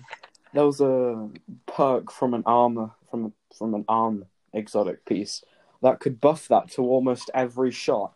there 0.52 0.66
was 0.66 0.80
a 0.80 1.30
perk 1.66 2.10
from 2.12 2.34
an 2.34 2.42
armor 2.44 2.90
from 3.10 3.32
from 3.56 3.74
an 3.74 3.84
arm 3.88 4.26
exotic 4.52 5.04
piece 5.04 5.42
that 5.82 6.00
could 6.00 6.20
buff 6.20 6.48
that 6.48 6.70
to 6.72 6.82
almost 6.82 7.30
every 7.32 7.70
shot 7.70 8.12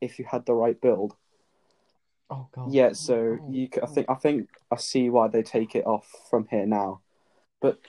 if 0.00 0.18
you 0.18 0.24
had 0.24 0.46
the 0.46 0.54
right 0.54 0.80
build. 0.80 1.16
Oh 2.30 2.46
god. 2.52 2.72
Yeah, 2.72 2.92
so 2.92 3.38
Oh, 3.40 3.50
you, 3.50 3.68
I 3.82 3.86
think 3.86 4.06
I 4.08 4.14
think 4.14 4.48
I 4.70 4.76
see 4.76 5.10
why 5.10 5.26
they 5.28 5.42
take 5.42 5.74
it 5.74 5.86
off 5.86 6.08
from 6.30 6.46
here 6.48 6.66
now, 6.66 7.00
but 7.60 7.80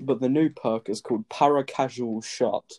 but 0.00 0.20
the 0.20 0.28
new 0.28 0.48
perk 0.48 0.88
is 0.88 1.00
called 1.00 1.28
Paracausal 1.28 2.24
Shot. 2.24 2.78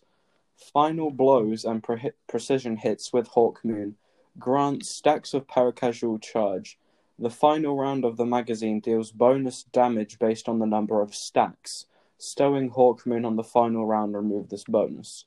Final 0.71 1.11
blows 1.11 1.65
and 1.65 1.83
pre- 1.83 2.11
precision 2.27 2.77
hits 2.77 3.11
with 3.11 3.29
Hawkmoon 3.29 3.95
grant 4.39 4.85
stacks 4.85 5.33
of 5.33 5.47
paracausal 5.47 6.21
charge. 6.21 6.79
The 7.19 7.29
final 7.29 7.77
round 7.77 8.05
of 8.05 8.17
the 8.17 8.25
magazine 8.25 8.79
deals 8.79 9.11
bonus 9.11 9.63
damage 9.63 10.17
based 10.19 10.49
on 10.49 10.59
the 10.59 10.65
number 10.65 11.01
of 11.01 11.13
stacks. 11.13 11.85
Stowing 12.17 12.71
Hawkmoon 12.71 13.25
on 13.25 13.35
the 13.35 13.43
final 13.43 13.85
round 13.85 14.15
remove 14.15 14.49
this 14.49 14.63
bonus. 14.63 15.25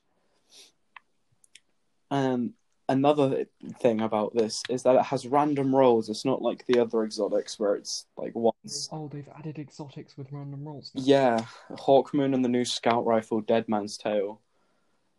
Um, 2.09 2.53
another 2.89 3.45
thing 3.79 4.01
about 4.01 4.33
this 4.33 4.63
is 4.69 4.83
that 4.83 4.95
it 4.95 5.03
has 5.03 5.27
random 5.27 5.75
rolls. 5.75 6.09
It's 6.09 6.25
not 6.25 6.41
like 6.41 6.65
the 6.65 6.79
other 6.79 7.03
exotics 7.03 7.59
where 7.59 7.75
it's 7.75 8.05
like 8.17 8.33
once. 8.35 8.89
Oh, 8.91 9.07
they've 9.07 9.29
added 9.37 9.59
exotics 9.59 10.17
with 10.17 10.31
random 10.31 10.65
rolls. 10.65 10.91
now. 10.93 11.03
Yeah, 11.05 11.45
Hawkmoon 11.71 12.33
and 12.33 12.43
the 12.43 12.49
new 12.49 12.65
scout 12.65 13.05
rifle, 13.05 13.41
Dead 13.41 13.69
Man's 13.69 13.97
Tale. 13.97 14.41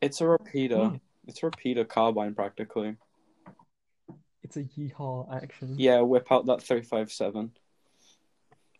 It's 0.00 0.21
a 0.21 0.26
repeater. 0.26 0.87
Hmm. 0.88 0.97
It's 1.26 1.43
a 1.43 1.47
repeater 1.47 1.85
carbine 1.85 2.35
practically. 2.35 2.97
It's 4.43 4.57
a 4.57 4.62
yeehaw 4.62 5.43
action. 5.43 5.75
Yeah, 5.76 6.00
whip 6.00 6.31
out 6.31 6.47
that 6.47 6.62
three 6.62 6.83
five 6.83 7.12
seven. 7.12 7.52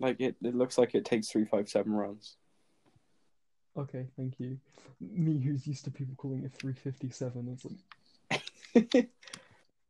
Like 0.01 0.21
it, 0.21 0.37
it 0.43 0.55
looks 0.55 0.79
like 0.79 0.95
it 0.95 1.05
takes 1.05 1.29
three 1.29 1.45
five 1.45 1.69
seven 1.69 1.93
rounds. 1.93 2.37
Okay, 3.77 4.07
thank 4.17 4.35
you. 4.39 4.59
Me, 5.01 5.39
who's 5.41 5.67
used 5.67 5.85
to 5.85 5.91
people 5.91 6.15
calling 6.17 6.43
it 6.43 6.53
357, 6.53 7.57
is 7.57 7.67
like, 8.75 9.09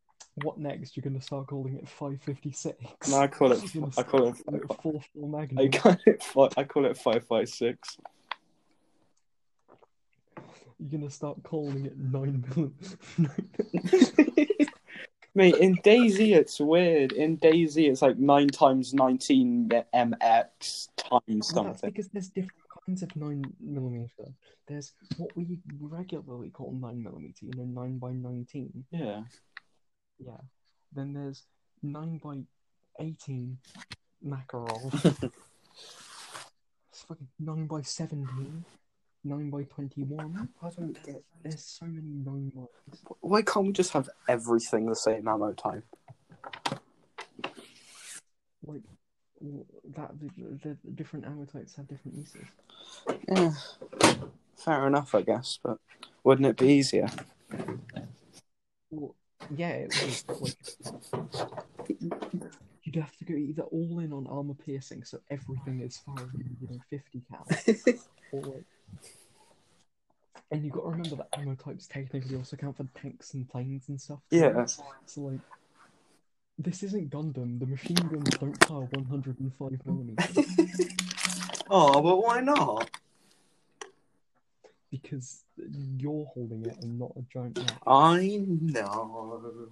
what 0.43 0.59
next? 0.59 0.95
You're 0.95 1.03
gonna 1.03 1.21
start 1.21 1.47
calling 1.47 1.75
it 1.75 1.89
556? 1.89 3.09
No, 3.09 3.17
I 3.17 3.27
call 3.27 3.51
it. 3.53 3.63
I 3.97 4.03
call 4.03 4.27
it. 4.27 4.35
it 4.53 4.67
4 4.81 5.01
4 5.01 5.01
I 5.15 5.25
Magnum. 5.25 5.71
call 5.71 5.97
it. 6.05 6.21
fi- 6.21 6.49
I 6.57 6.63
call 6.65 6.85
it 6.85 6.97
five 6.97 7.25
five 7.25 7.49
six. 7.49 7.97
You're 10.79 10.99
gonna 10.99 11.11
start 11.11 11.43
calling 11.43 11.85
it 11.85 11.97
9 11.97 12.45
millimeter. 12.55 12.73
Mate, 15.35 15.55
in 15.55 15.75
DayZ 15.77 16.35
it's 16.35 16.59
weird. 16.59 17.11
In 17.11 17.37
DayZ 17.37 17.89
it's 17.89 18.01
like 18.01 18.17
nine 18.17 18.47
times 18.47 18.93
nineteen 18.93 19.69
mx 19.69 20.87
times 20.97 21.47
something. 21.47 21.79
Well, 21.83 21.91
because 21.91 22.09
there's 22.09 22.29
different 22.29 22.53
kinds 22.89 23.03
of 23.03 23.15
9 23.15 23.43
millimeter. 23.59 24.33
There's 24.67 24.93
what 25.17 25.35
we 25.35 25.59
regularly 25.79 26.49
call 26.49 26.71
9 26.71 27.03
millimeter, 27.03 27.45
you 27.45 27.51
know, 27.55 27.65
9 27.65 27.97
by 27.99 28.11
19. 28.11 28.85
Yeah. 28.91 29.21
Yeah. 30.17 30.37
Then 30.93 31.13
there's 31.13 31.43
9 31.83 32.19
by 32.23 32.39
18 32.99 33.57
Makarov. 34.25 34.93
it's 36.91 37.01
fucking 37.07 37.27
9 37.39 37.67
by 37.67 37.81
17. 37.81 38.65
9 39.23 39.49
by 39.49 39.63
21. 39.63 40.49
I 40.61 40.69
don't 40.69 41.05
get. 41.05 41.23
There's 41.43 41.63
so 41.63 41.85
many 41.85 42.07
9 42.25 42.51
by. 42.55 42.63
Why 43.21 43.41
can't 43.41 43.67
we 43.67 43.73
just 43.73 43.91
have 43.93 44.09
everything 44.27 44.85
the 44.85 44.95
same 44.95 45.27
ammo 45.27 45.53
type? 45.53 45.83
Like, 48.65 48.81
that 49.95 50.11
the, 50.19 50.29
the 50.63 50.91
different 50.95 51.25
ammo 51.25 51.45
types 51.45 51.75
have 51.75 51.87
different 51.87 52.17
uses. 52.17 52.47
Yeah. 53.27 53.51
Fair 54.57 54.87
enough, 54.87 55.15
I 55.15 55.21
guess. 55.21 55.59
But 55.63 55.77
wouldn't 56.23 56.47
it 56.47 56.57
be 56.57 56.67
easier? 56.67 57.09
Well, 58.91 59.15
yeah, 59.55 59.69
it 59.69 60.23
would. 60.27 60.55
Like, 61.13 62.53
you'd 62.83 62.95
have 62.95 63.17
to 63.17 63.25
go 63.25 63.33
either 63.35 63.63
all 63.63 63.99
in 63.99 64.13
on 64.13 64.27
armor 64.27 64.53
piercing, 64.53 65.03
so 65.03 65.19
everything 65.29 65.81
is 65.81 65.97
firing, 66.05 66.57
you 66.61 66.67
know, 66.69 66.79
50 66.89 67.21
cal, 67.29 67.47
or 68.31 68.41
like. 68.41 68.65
And 70.51 70.63
you've 70.63 70.73
got 70.73 70.81
to 70.81 70.89
remember 70.89 71.15
that 71.17 71.27
ammo 71.33 71.55
types 71.55 71.85
technically 71.87 72.35
also 72.35 72.55
count 72.57 72.77
for 72.77 72.87
tanks 72.99 73.33
and 73.35 73.47
planes 73.47 73.87
and 73.87 74.01
stuff. 74.01 74.19
too. 74.31 74.37
Yeah. 74.37 74.65
So 75.05 75.21
like, 75.21 75.39
this 76.57 76.81
isn't 76.83 77.11
Gundam. 77.11 77.59
The 77.59 77.67
machine 77.67 77.95
guns 77.95 78.29
don't 78.39 78.65
fire 78.65 78.87
105 78.91 79.85
millimeters 79.85 80.87
Oh, 81.69 82.01
but 82.01 82.17
why 82.23 82.41
not? 82.41 82.89
because 84.91 85.43
you're 85.97 86.25
holding 86.33 86.65
it 86.65 86.77
and 86.81 86.99
not 86.99 87.11
a 87.15 87.21
giant 87.31 87.57
map. 87.57 87.81
I 87.85 88.43
know. 88.47 89.69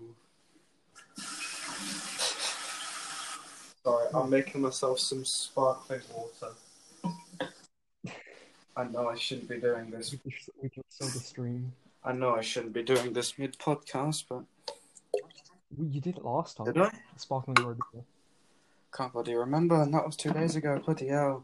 Sorry, 3.83 4.07
I'm 4.13 4.29
making 4.29 4.61
myself 4.61 4.99
some 4.99 5.25
sparkling 5.25 6.01
water. 6.13 6.53
I 8.77 8.83
know 8.83 9.09
I 9.09 9.15
shouldn't 9.15 9.49
be 9.49 9.57
doing 9.57 9.89
this. 9.89 10.15
We 10.61 10.69
just 10.69 10.85
saw 10.89 11.05
the 11.05 11.19
stream. 11.19 11.73
I 12.03 12.13
know 12.13 12.35
I 12.35 12.41
shouldn't 12.41 12.73
be 12.73 12.83
doing 12.83 13.11
this 13.11 13.39
mid 13.39 13.57
podcast, 13.57 14.25
but 14.29 14.43
you 15.75 15.99
did 15.99 16.17
it 16.17 16.23
last 16.23 16.57
time. 16.57 16.67
did 16.67 16.77
I? 16.77 16.91
Sparkling 17.15 17.55
Road. 17.65 17.79
Can't 18.95 19.11
bloody 19.11 19.33
remember, 19.33 19.81
and 19.81 19.91
that 19.95 20.05
was 20.05 20.15
two 20.15 20.31
days 20.31 20.55
ago. 20.55 20.79
Bloody 20.85 21.07
hell. 21.07 21.43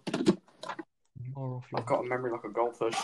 I've 1.75 1.85
got 1.87 2.01
a 2.01 2.03
memory 2.03 2.31
like 2.31 2.43
a 2.43 2.49
goldfish. 2.49 2.95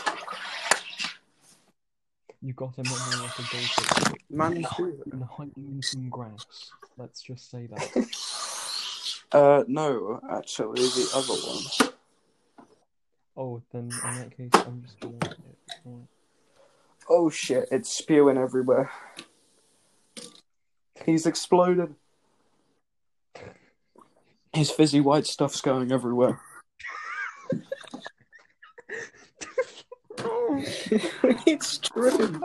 You 2.40 2.52
got 2.52 2.78
a 2.78 2.84
memory 2.84 3.16
like 3.16 3.36
a 3.36 3.42
goldfish 3.50 4.20
Man, 4.30 4.64
and 5.12 5.24
hiding 5.24 5.82
some 5.82 6.08
grass. 6.08 6.70
Let's 6.96 7.20
just 7.20 7.50
say 7.50 7.66
that. 7.66 8.06
uh, 9.32 9.64
no, 9.66 10.20
actually, 10.30 10.82
the 10.82 11.10
other 11.16 11.34
one. 11.34 11.90
Oh, 13.40 13.62
then 13.72 13.84
in 13.84 13.88
that 13.88 14.36
case, 14.36 14.50
I'm 14.66 14.82
just 14.82 15.00
gonna. 15.00 15.16
Alright. 15.86 16.04
Oh 17.08 17.30
shit, 17.30 17.68
it's 17.72 17.88
spewing 17.88 18.36
everywhere. 18.36 18.90
He's 21.06 21.24
exploded. 21.24 21.94
His 24.52 24.70
fizzy 24.70 25.00
white 25.00 25.26
stuff's 25.26 25.62
going 25.62 25.90
everywhere. 25.90 26.38
it's 31.46 31.78
true. 31.78 32.40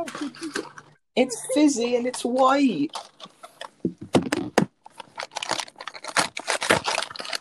It's 1.17 1.45
fizzy 1.53 1.97
and 1.97 2.07
it's 2.07 2.23
white. 2.23 2.95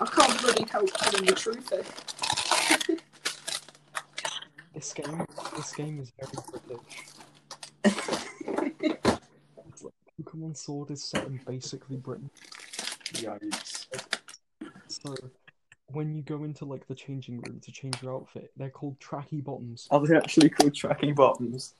I 0.00 0.06
can't 0.06 0.40
bloody 0.42 0.66
help 0.68 0.90
telling 0.98 1.26
the 1.26 1.34
truth. 1.36 1.72
eh? 1.72 1.82
This 4.84 4.92
game, 4.92 5.26
this 5.56 5.72
game 5.72 5.98
is 5.98 6.12
very 6.20 6.30
British. 6.50 7.06
Pokemon 10.22 10.54
Sword 10.54 10.90
is 10.90 11.02
set 11.02 11.24
in 11.24 11.40
basically 11.46 11.96
Britain, 11.96 12.28
Yikes. 13.14 13.86
so 14.88 15.14
when 15.86 16.14
you 16.14 16.20
go 16.20 16.44
into 16.44 16.66
like 16.66 16.86
the 16.86 16.94
changing 16.94 17.40
room 17.40 17.60
to 17.60 17.72
change 17.72 18.02
your 18.02 18.14
outfit, 18.14 18.50
they're 18.58 18.68
called 18.68 19.00
tracky 19.00 19.42
bottoms. 19.42 19.88
Are 19.90 20.06
they 20.06 20.18
actually 20.18 20.50
called 20.50 20.74
tracky 20.74 21.14
bottoms? 21.14 21.72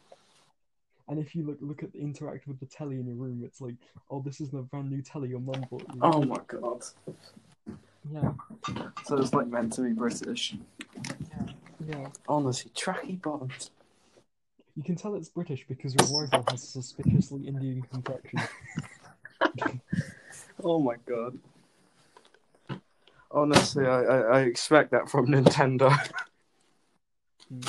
And 1.07 1.19
if 1.19 1.37
you 1.37 1.45
look 1.45 1.59
look 1.61 1.83
at 1.83 1.93
the 1.93 2.01
interact 2.01 2.49
with 2.49 2.59
the 2.59 2.65
telly 2.65 2.99
in 2.99 3.07
your 3.07 3.17
room, 3.17 3.43
it's 3.45 3.61
like, 3.61 3.77
oh, 4.11 4.23
this 4.23 4.41
is 4.41 4.49
the 4.49 4.63
brand 4.63 4.91
new 4.91 5.03
telly 5.03 5.29
your 5.29 5.41
mum 5.41 5.67
bought 5.71 5.85
you. 5.93 6.01
Oh 6.01 6.23
my 6.23 6.41
god. 6.47 6.83
Yeah, 8.11 8.33
So 9.05 9.19
it's 9.19 9.35
like 9.35 9.49
meant 9.49 9.75
to 9.75 9.83
be 9.83 9.93
British. 9.93 10.57
Yeah. 11.87 12.09
Honestly, 12.29 12.71
tracky 12.75 13.21
bottoms. 13.21 13.71
You 14.77 14.83
can 14.83 14.97
tell 14.97 15.15
it's 15.15 15.29
British 15.29 15.65
because 15.69 15.95
your 15.95 16.21
rival 16.21 16.45
has 16.49 16.63
a 16.63 16.67
suspiciously 16.67 17.47
Indian 17.47 17.83
complexion. 17.83 18.41
Oh 20.63 20.79
my 20.79 20.95
god. 21.07 21.39
Honestly, 23.31 23.87
I, 23.87 24.03
I, 24.03 24.19
I 24.21 24.41
expect 24.43 24.93
that 24.93 25.11
from 25.11 25.27
Nintendo. 25.29 25.95
Hmm. 27.49 27.61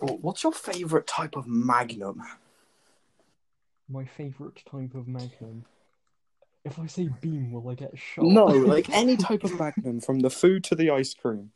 Oh, 0.00 0.16
What's 0.22 0.44
your 0.44 0.52
favorite 0.52 1.08
type 1.08 1.34
of 1.34 1.48
Magnum? 1.48 2.22
My 3.88 4.04
favorite 4.04 4.62
type 4.70 4.94
of 4.94 5.08
Magnum. 5.08 5.64
If 6.64 6.78
I 6.78 6.86
say 6.86 7.08
beam, 7.20 7.50
will 7.50 7.68
I 7.68 7.74
get 7.74 7.98
shot? 7.98 8.24
No, 8.24 8.44
like 8.44 8.88
any 8.92 9.16
type 9.16 9.42
of 9.42 9.58
Magnum, 9.58 9.98
from 9.98 10.20
the 10.20 10.30
food 10.30 10.62
to 10.64 10.76
the 10.76 10.88
ice 10.88 11.14
cream. 11.14 11.50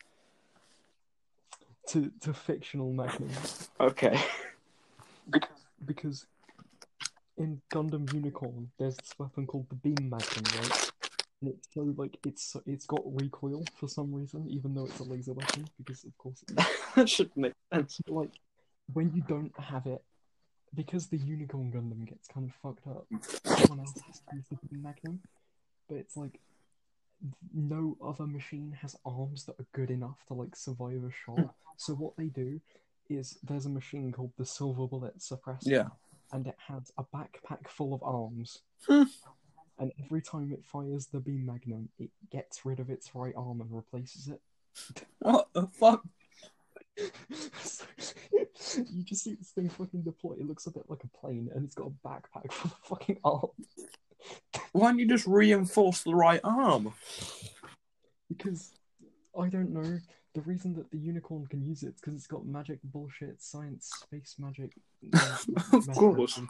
To 1.93 2.11
to 2.21 2.33
fictional 2.35 2.93
Magnum 2.93 3.31
Okay. 3.81 4.19
because 5.85 6.27
in 7.39 7.61
Gundam 7.73 8.13
Unicorn 8.13 8.71
there's 8.79 8.97
this 8.97 9.15
weapon 9.19 9.47
called 9.47 9.69
the 9.69 9.77
Beam 9.77 10.09
Magnum, 10.11 10.45
right? 10.61 10.91
And 11.41 11.51
it's 11.51 11.69
so 11.75 11.93
like 11.97 12.19
it's 12.25 12.57
it's 12.67 12.87
got 12.87 13.03
recoil 13.05 13.65
for 13.75 13.89
some 13.89 14.15
reason, 14.15 14.47
even 14.49 14.75
though 14.75 14.85
it's 14.87 15.01
a 15.01 15.05
laser 15.05 15.33
weapon. 15.33 15.67
Because 15.79 16.05
of 16.05 16.17
course, 16.19 16.43
it 16.49 16.65
that 16.97 17.09
should 17.09 17.31
make 17.37 17.55
sense. 17.73 18.01
like 18.09 18.31
when 18.93 19.13
you 19.15 19.23
don't 19.27 19.53
have 19.59 19.87
it, 19.87 20.03
because 20.75 21.09
the 21.09 21.17
Unicorn 21.19 21.73
Gundam 21.73 22.07
gets 22.09 22.29
kind 22.29 22.49
of 22.49 22.55
fucked 22.63 22.87
up. 22.87 23.07
Someone 23.45 23.81
else 23.81 23.95
has 24.07 24.21
to 24.21 24.37
use 24.37 24.45
the 24.51 24.57
Beam 24.69 24.83
Magnum, 24.83 25.21
but 25.89 25.97
it's 25.99 26.17
like 26.17 26.39
no 27.55 27.97
other 28.05 28.27
machine 28.27 28.77
has 28.81 28.97
arms 29.05 29.45
that 29.47 29.59
are 29.59 29.67
good 29.73 29.91
enough 29.91 30.19
to 30.29 30.35
like 30.35 30.57
survive 30.57 31.03
a 31.05 31.11
shot. 31.11 31.55
So 31.77 31.95
what 31.95 32.17
they 32.17 32.27
do 32.27 32.61
is 33.09 33.39
there's 33.43 33.67
a 33.67 33.71
machine 33.71 34.13
called 34.13 34.33
the 34.39 34.47
Silver 34.47 34.87
Bullet 34.87 35.19
Suppressor, 35.19 35.67
Yeah. 35.67 35.89
and 36.33 36.47
it 36.47 36.57
has 36.69 36.93
a 36.99 37.05
backpack 37.05 37.69
full 37.69 37.95
of 37.95 38.03
arms. 38.03 38.59
Hmm. 38.87 39.05
And 39.79 39.93
every 40.05 40.23
time 40.23 40.53
it 40.53 40.65
fires 40.65 41.07
the 41.07 41.19
beam 41.21 41.47
magnum, 41.47 41.89
it 41.99 42.11
gets 42.31 42.65
rid 42.65 42.79
of 42.79 42.91
its 42.91 43.15
right 43.15 43.35
arm 43.37 43.61
and 43.61 43.71
replaces 43.73 44.29
it. 44.29 44.41
What 45.19 45.49
the 45.53 45.67
fuck? 45.67 46.03
So, 47.63 47.85
you 48.91 49.03
just 49.03 49.25
see 49.25 49.35
this 49.35 49.51
thing 49.51 49.69
fucking 49.69 50.03
deploy. 50.03 50.35
It 50.35 50.47
looks 50.47 50.67
a 50.67 50.71
bit 50.71 50.85
like 50.89 51.03
a 51.05 51.19
plane, 51.19 51.51
and 51.55 51.65
it's 51.65 51.75
got 51.75 51.89
a 51.89 52.09
backpack 52.09 52.53
full 52.53 52.71
of 52.71 52.79
fucking 52.87 53.19
arms. 53.25 53.67
Why 54.73 54.89
don't 54.89 54.99
you 54.99 55.07
just 55.07 55.27
reinforce 55.27 56.03
the 56.03 56.15
right 56.15 56.41
arm? 56.43 56.93
Because 58.29 58.73
I 59.39 59.49
don't 59.49 59.71
know. 59.73 59.99
The 60.35 60.41
reason 60.43 60.73
that 60.75 60.91
the 60.91 60.97
unicorn 60.97 61.47
can 61.47 61.63
use 61.63 61.83
it 61.83 61.89
is 61.89 62.01
because 62.01 62.15
it's 62.15 62.27
got 62.27 62.47
magic 62.47 62.79
bullshit, 62.85 63.43
science, 63.43 63.91
space 64.03 64.37
magic. 64.39 64.71
uh, 65.15 65.37
Of 65.73 65.87
magic 65.87 65.95
course. 65.95 66.41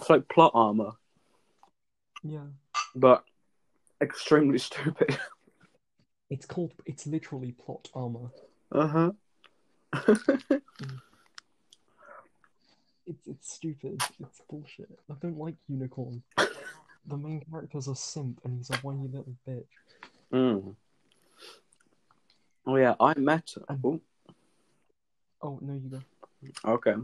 It's 0.00 0.10
like 0.10 0.28
plot 0.28 0.50
armor, 0.54 0.90
Yeah, 2.24 2.46
but 2.96 3.22
extremely 4.00 4.58
stupid. 4.68 5.16
it's 6.28 6.46
called. 6.46 6.72
It's 6.86 7.06
literally 7.06 7.52
plot 7.52 7.88
armor. 7.94 8.32
Uh 8.72 8.86
huh. 8.88 9.12
It's 13.06 13.26
it's 13.26 13.52
stupid. 13.52 14.00
It's 14.20 14.40
bullshit. 14.48 14.88
I 15.10 15.14
don't 15.20 15.38
like 15.38 15.56
unicorn. 15.68 16.22
The 17.06 17.16
main 17.16 17.44
character's 17.50 17.88
a 17.88 17.94
simp, 17.94 18.40
and 18.44 18.56
he's 18.56 18.70
a 18.70 18.76
whiny 18.78 19.08
little 19.08 19.34
bitch. 19.46 19.64
mm. 20.32 20.74
Oh 22.66 22.76
yeah, 22.76 22.94
I 22.98 23.12
met. 23.18 23.54
Oh, 23.68 24.00
Oh 25.42 25.58
no, 25.60 25.74
you 25.74 25.90
go. 25.90 26.00
okay. 26.72 26.94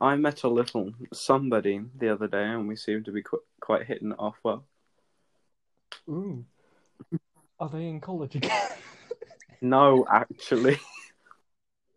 I 0.00 0.16
met 0.16 0.42
a 0.42 0.48
little 0.48 0.92
somebody 1.12 1.80
the 1.98 2.08
other 2.12 2.26
day, 2.26 2.42
and 2.44 2.66
we 2.66 2.74
seemed 2.76 3.04
to 3.04 3.12
be 3.12 3.22
qu- 3.22 3.42
quite 3.60 3.86
hitting 3.86 4.10
it 4.10 4.18
off 4.18 4.36
well. 4.42 4.64
Ooh, 6.08 6.44
are 7.60 7.68
they 7.68 7.86
in 7.86 8.00
college 8.00 8.34
again? 8.34 8.50
No, 9.60 10.04
actually, 10.10 10.78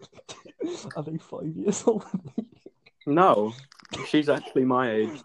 are 0.96 1.04
they 1.04 1.18
five 1.18 1.48
years 1.56 1.84
old? 1.88 2.06
no. 3.06 3.54
She's 4.08 4.30
actually 4.30 4.66
my 4.66 4.92
age. 4.92 5.22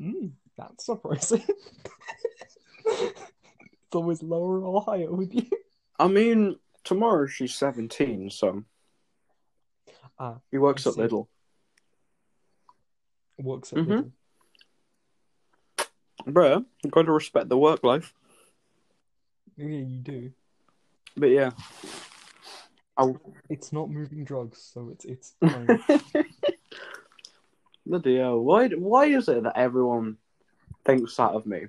mm, 0.00 0.30
that's 0.56 0.86
surprising. 0.86 1.42
it's 2.86 3.94
always 3.94 4.22
lower 4.22 4.60
or 4.62 4.82
higher 4.82 5.10
with 5.12 5.34
you. 5.34 5.48
I 5.98 6.08
mean, 6.08 6.56
tomorrow 6.84 7.26
she's 7.26 7.54
seventeen, 7.54 8.30
so 8.30 8.64
Ah, 10.18 10.38
he 10.50 10.58
works 10.58 10.86
at. 10.86 10.94
Lidl. 10.94 11.26
works 13.38 13.72
at 13.72 13.80
Mhm. 13.80 13.86
Lidl. 13.88 14.12
Bruh, 16.32 16.64
you 16.82 16.90
got 16.90 17.02
to 17.02 17.12
respect 17.12 17.48
the 17.48 17.58
work 17.58 17.84
life. 17.84 18.14
Yeah, 19.56 19.66
you 19.66 19.98
do. 20.02 20.32
But 21.16 21.30
yeah, 21.30 21.50
I'll... 22.96 23.20
It's 23.48 23.72
not 23.72 23.90
moving 23.90 24.24
drugs, 24.24 24.58
so 24.58 24.90
it's 24.92 25.04
it's 25.04 25.34
fine. 25.40 25.80
bloody 27.84 28.18
hell! 28.18 28.40
Why? 28.40 28.68
Why 28.68 29.06
is 29.06 29.28
it 29.28 29.42
that 29.42 29.56
everyone 29.56 30.16
thinks 30.84 31.16
that 31.16 31.32
of 31.32 31.46
me? 31.46 31.66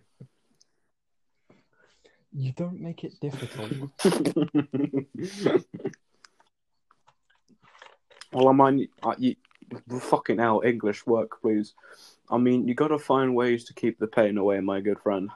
you 2.38 2.52
don't 2.52 2.80
make 2.80 3.04
it 3.04 3.20
difficult. 3.20 3.72
well, 8.32 8.48
I 8.50 8.52
mean, 8.52 8.88
uh, 9.02 9.16
you, 9.18 9.36
fucking 10.00 10.38
hell, 10.38 10.62
English 10.64 11.08
work, 11.08 11.42
please. 11.42 11.74
I 12.30 12.38
mean, 12.38 12.68
you 12.68 12.76
got 12.76 12.90
to 12.90 13.00
find 13.00 13.36
ways 13.36 13.64
to 13.66 13.74
keep 13.74 13.98
the 13.98 14.06
pain 14.08 14.38
away, 14.38 14.60
my 14.60 14.82
good 14.82 15.00
friend. 15.00 15.32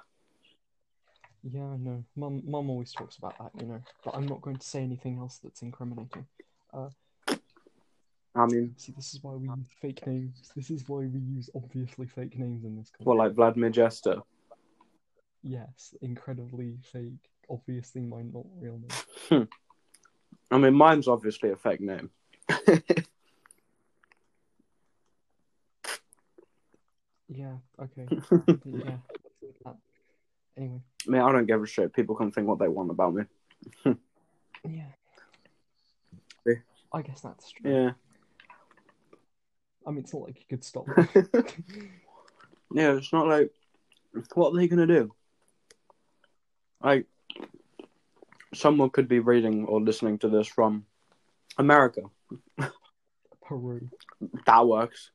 Yeah, 1.43 1.63
I 1.63 1.77
know. 1.77 2.03
Mum, 2.15 2.41
mum 2.45 2.69
always 2.69 2.91
talks 2.91 3.17
about 3.17 3.37
that, 3.39 3.51
you 3.59 3.67
know. 3.67 3.81
But 4.05 4.15
I'm 4.15 4.27
not 4.27 4.41
going 4.41 4.57
to 4.57 4.65
say 4.65 4.83
anything 4.83 5.17
else 5.17 5.39
that's 5.43 5.61
incriminating. 5.61 6.25
Uh, 6.73 6.89
I 8.35 8.45
mean, 8.45 8.73
See, 8.77 8.93
this 8.95 9.13
is 9.13 9.23
why 9.23 9.33
we 9.33 9.47
use 9.47 9.67
fake 9.81 10.05
names. 10.07 10.51
This 10.55 10.69
is 10.69 10.87
why 10.87 10.99
we 10.99 11.19
use 11.19 11.49
obviously 11.55 12.07
fake 12.07 12.37
names 12.37 12.63
in 12.63 12.77
this 12.77 12.89
country. 12.89 13.05
well, 13.05 13.17
like 13.17 13.33
Vladimir 13.33 13.71
Jester. 13.71 14.21
Yes, 15.43 15.95
incredibly 16.01 16.77
fake. 16.93 17.29
Obviously, 17.49 18.01
mine 18.01 18.31
not 18.33 18.45
real 18.59 18.79
name. 18.79 18.89
Hmm. 19.29 20.53
I 20.53 20.57
mean, 20.59 20.75
mine's 20.75 21.07
obviously 21.07 21.49
a 21.49 21.55
fake 21.55 21.81
name. 21.81 22.09
Yeah, 27.33 27.55
okay. 27.81 28.07
yeah. 28.11 28.97
let's 29.07 29.35
do 29.39 29.53
that. 29.63 29.75
Anyway, 30.57 30.81
I 31.07 31.11
mean, 31.11 31.21
I 31.21 31.31
don't 31.31 31.47
give 31.47 31.61
a 31.61 31.67
shit. 31.67 31.93
People 31.93 32.15
can 32.15 32.31
think 32.31 32.47
what 32.47 32.59
they 32.59 32.67
want 32.67 32.91
about 32.91 33.13
me. 33.13 33.23
yeah. 33.85 34.83
Yeah. 36.45 36.53
I 36.93 37.01
guess 37.01 37.21
that's 37.21 37.51
true. 37.51 37.71
Yeah. 37.71 37.91
I 39.85 39.89
mean, 39.89 39.99
it's 39.99 40.13
not 40.13 40.23
like 40.23 40.37
you 40.37 40.45
could 40.47 40.63
stop. 40.63 40.85
Yeah, 42.73 42.93
it's 42.93 43.11
not 43.11 43.27
like, 43.27 43.51
what 44.33 44.53
are 44.53 44.57
they 44.57 44.67
going 44.67 44.87
to 44.87 44.99
do? 44.99 45.13
Like, 46.81 47.05
someone 48.53 48.89
could 48.89 49.07
be 49.07 49.19
reading 49.19 49.65
or 49.65 49.81
listening 49.81 50.19
to 50.19 50.29
this 50.29 50.47
from 50.47 50.85
America. 51.57 52.03
Peru. 53.43 53.89
That 54.45 54.67
works. 54.67 55.11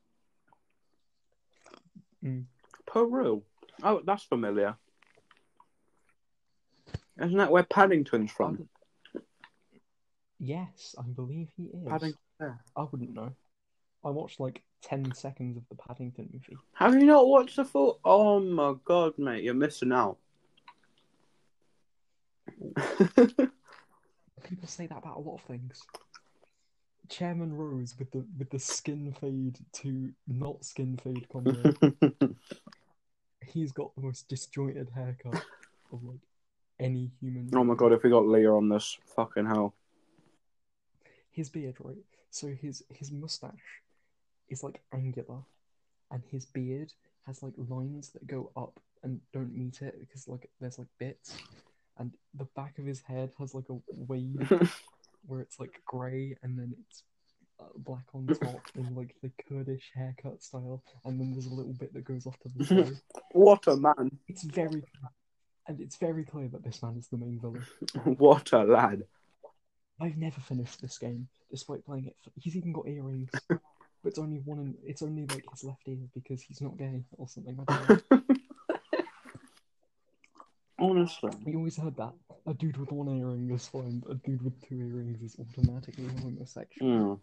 Mm. 2.23 2.45
Peru. 2.85 3.43
Oh, 3.83 4.01
that's 4.05 4.23
familiar. 4.23 4.75
Isn't 7.21 7.37
that 7.37 7.51
where 7.51 7.63
Paddington's 7.63 8.31
from? 8.31 8.67
Yes, 10.39 10.95
I 10.97 11.03
believe 11.03 11.49
he 11.57 11.63
is. 11.63 11.87
Paddington. 11.87 12.19
yeah. 12.39 12.53
I 12.75 12.83
wouldn't 12.83 13.13
know. 13.13 13.33
I 14.03 14.09
watched 14.09 14.39
like 14.39 14.61
10 14.83 15.13
seconds 15.13 15.57
of 15.57 15.63
the 15.69 15.75
Paddington 15.75 16.29
movie. 16.31 16.57
Have 16.73 16.93
you 16.93 17.05
not 17.05 17.27
watched 17.27 17.55
the 17.55 17.65
full? 17.65 17.99
Oh 18.05 18.39
my 18.39 18.75
god, 18.85 19.13
mate, 19.17 19.43
you're 19.43 19.53
missing 19.53 19.91
out. 19.91 20.17
People 22.75 24.67
say 24.67 24.87
that 24.87 24.99
about 24.99 25.17
a 25.17 25.19
lot 25.19 25.35
of 25.35 25.41
things. 25.41 25.81
Chairman 27.09 27.53
Rose 27.53 27.95
with 27.97 28.11
the 28.11 28.25
with 28.37 28.49
the 28.49 28.59
skin 28.59 29.15
fade 29.19 29.57
to 29.73 30.11
not 30.27 30.63
skin 30.63 30.97
fade 31.01 31.27
combo. 31.31 31.73
He's 33.45 33.71
got 33.71 33.95
the 33.95 34.01
most 34.01 34.27
disjointed 34.27 34.89
haircut 34.93 35.41
of 35.91 36.03
like 36.03 36.19
any 36.79 37.11
human. 37.19 37.49
oh 37.53 37.63
my 37.63 37.75
god, 37.75 37.93
if 37.93 38.03
we 38.03 38.09
got 38.09 38.27
Leah 38.27 38.53
on 38.53 38.69
this, 38.69 38.97
fucking 39.15 39.45
hell. 39.45 39.73
His 41.31 41.49
beard, 41.49 41.75
right? 41.79 41.97
So 42.29 42.47
his 42.47 42.83
his 42.93 43.11
mustache 43.11 43.81
is 44.49 44.63
like 44.63 44.81
angular, 44.93 45.39
and 46.11 46.23
his 46.29 46.45
beard 46.45 46.93
has 47.25 47.43
like 47.43 47.53
lines 47.57 48.09
that 48.09 48.27
go 48.27 48.51
up 48.55 48.79
and 49.03 49.19
don't 49.33 49.55
meet 49.55 49.81
it 49.81 49.99
because 49.99 50.27
like 50.27 50.49
there's 50.59 50.79
like 50.79 50.87
bits, 50.99 51.35
and 51.97 52.11
the 52.33 52.47
back 52.55 52.77
of 52.79 52.85
his 52.85 53.01
head 53.01 53.31
has 53.39 53.53
like 53.53 53.69
a 53.69 53.79
wave 53.91 54.51
where 55.25 55.41
it's 55.41 55.59
like 55.59 55.81
grey 55.85 56.37
and 56.41 56.57
then 56.57 56.73
it's 56.79 57.03
uh, 57.59 57.65
black 57.77 58.05
on 58.13 58.27
top 58.41 58.61
in 58.75 58.95
like 58.95 59.15
the 59.21 59.31
Kurdish 59.47 59.91
haircut 59.93 60.41
style, 60.43 60.83
and 61.05 61.19
then 61.19 61.31
there's 61.31 61.47
a 61.47 61.53
little 61.53 61.73
bit 61.73 61.93
that 61.93 62.03
goes 62.03 62.25
off 62.25 62.39
to 62.39 62.49
the 62.55 62.65
side. 62.85 63.01
What 63.31 63.67
a 63.67 63.75
man! 63.75 64.17
It's 64.27 64.43
very, 64.43 64.83
and 65.67 65.81
it's 65.81 65.97
very 65.97 66.23
clear 66.23 66.47
that 66.47 66.63
this 66.63 66.81
man 66.81 66.95
is 66.97 67.07
the 67.07 67.17
main 67.17 67.39
villain. 67.39 67.65
What 68.17 68.51
a 68.53 68.63
lad! 68.63 69.03
I've 69.99 70.17
never 70.17 70.39
finished 70.39 70.81
this 70.81 70.97
game, 70.97 71.27
despite 71.51 71.85
playing 71.85 72.07
it. 72.07 72.15
For, 72.23 72.31
he's 72.39 72.55
even 72.55 72.71
got 72.71 72.87
earrings, 72.87 73.29
but 73.49 73.59
it's 74.05 74.19
only 74.19 74.41
one. 74.45 74.59
In, 74.59 74.75
it's 74.85 75.01
only 75.01 75.25
like 75.25 75.43
his 75.51 75.63
left 75.63 75.87
ear 75.87 75.97
because 76.13 76.41
he's 76.41 76.61
not 76.61 76.77
gay 76.77 77.03
or 77.17 77.27
something. 77.27 77.57
I 77.67 77.73
don't 77.87 78.11
know. 78.11 78.21
Honestly, 80.79 81.31
we 81.43 81.55
always 81.55 81.75
heard 81.75 81.97
that 81.97 82.13
a 82.45 82.53
dude 82.53 82.77
with 82.77 82.91
one 82.91 83.09
earring 83.09 83.51
is 83.51 83.67
fine, 83.67 83.99
but 83.99 84.11
a 84.11 84.15
dude 84.15 84.43
with 84.43 84.61
two 84.67 84.75
earrings 84.75 85.21
is 85.21 85.35
automatically 85.39 86.05
homosexual. 86.21 86.91
Mm. 86.91 87.19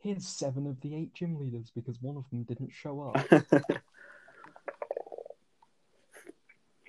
Here's 0.00 0.26
seven 0.26 0.66
of 0.66 0.80
the 0.82 0.94
eight 0.94 1.14
gym 1.14 1.38
leaders 1.38 1.70
because 1.74 1.96
one 2.02 2.16
of 2.16 2.28
them 2.30 2.42
didn't 2.42 2.72
show 2.72 3.14
up. 3.14 3.26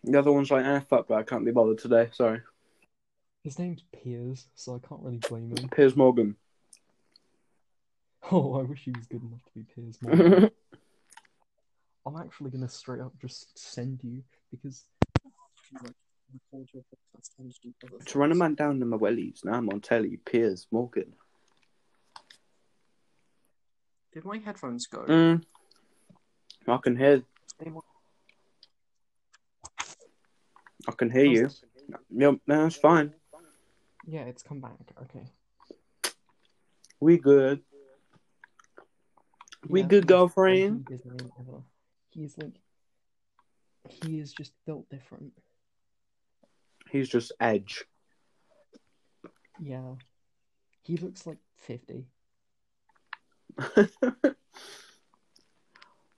The 0.06 0.20
other 0.20 0.32
one's 0.32 0.52
like, 0.52 0.66
eh, 0.66 0.80
fuck 0.82 1.08
that, 1.08 1.16
I 1.16 1.24
can't 1.24 1.46
be 1.46 1.52
bothered 1.52 1.80
today. 1.80 2.10
Sorry, 2.14 2.42
His 3.44 3.60
name's 3.60 3.84
Piers, 3.92 4.48
so 4.56 4.76
I 4.76 4.88
can't 4.88 5.02
really 5.02 5.20
blame 5.30 5.56
him. 5.56 5.70
Piers 5.70 5.96
Morgan. 5.96 6.36
Oh, 8.32 8.60
I 8.60 8.64
wish 8.64 8.86
he 8.86 8.92
was 8.92 9.06
good 9.06 9.22
enough 9.22 9.44
to 9.46 9.52
be 9.54 9.64
Piers 9.76 10.00
Morgan. 10.02 10.50
I'm 12.08 12.18
actually 12.18 12.50
gonna 12.50 12.68
straight 12.68 13.00
up 13.00 13.14
just 13.22 13.56
send 13.56 14.00
you 14.04 14.24
because 14.50 14.86
to 18.06 18.20
run 18.20 18.32
a 18.32 18.36
man 18.36 18.56
down 18.56 18.80
to 18.80 18.86
my 18.86 18.98
wellies, 18.98 19.44
now 19.46 19.54
I'm 19.54 19.70
on 19.70 19.82
telly. 19.82 20.18
Piers 20.18 20.68
Morgan. 20.72 21.14
Did 24.14 24.26
my 24.26 24.38
headphones 24.38 24.88
go? 24.88 25.04
Mm. 25.04 25.44
I 26.68 26.78
can 26.78 26.96
hear. 26.96 27.24
I 30.88 30.92
can 30.92 31.10
hear 31.10 31.26
you. 31.26 31.50
Yep, 32.12 32.36
that's 32.48 32.76
fine. 32.76 33.14
Yeah, 34.06 34.22
it's 34.22 34.44
come 34.44 34.62
back. 34.62 34.74
Okay. 35.04 35.26
We 37.00 37.18
good. 37.18 37.62
We 39.68 39.82
Yeah, 39.82 39.88
good, 39.88 40.08
girlfriend. 40.08 40.86
I 40.88 40.94
hate 40.94 40.98
his. 41.00 41.10
He 42.12 42.24
is 42.24 42.38
like, 42.38 42.54
he 43.90 44.20
is 44.20 44.32
just 44.32 44.54
built 44.66 44.88
different. 44.90 45.34
He's 46.90 47.10
just 47.10 47.32
Edge. 47.40 47.84
Yeah, 49.60 49.96
he 50.84 50.98
looks 50.98 51.26
like 51.26 51.40
fifty. 51.56 52.08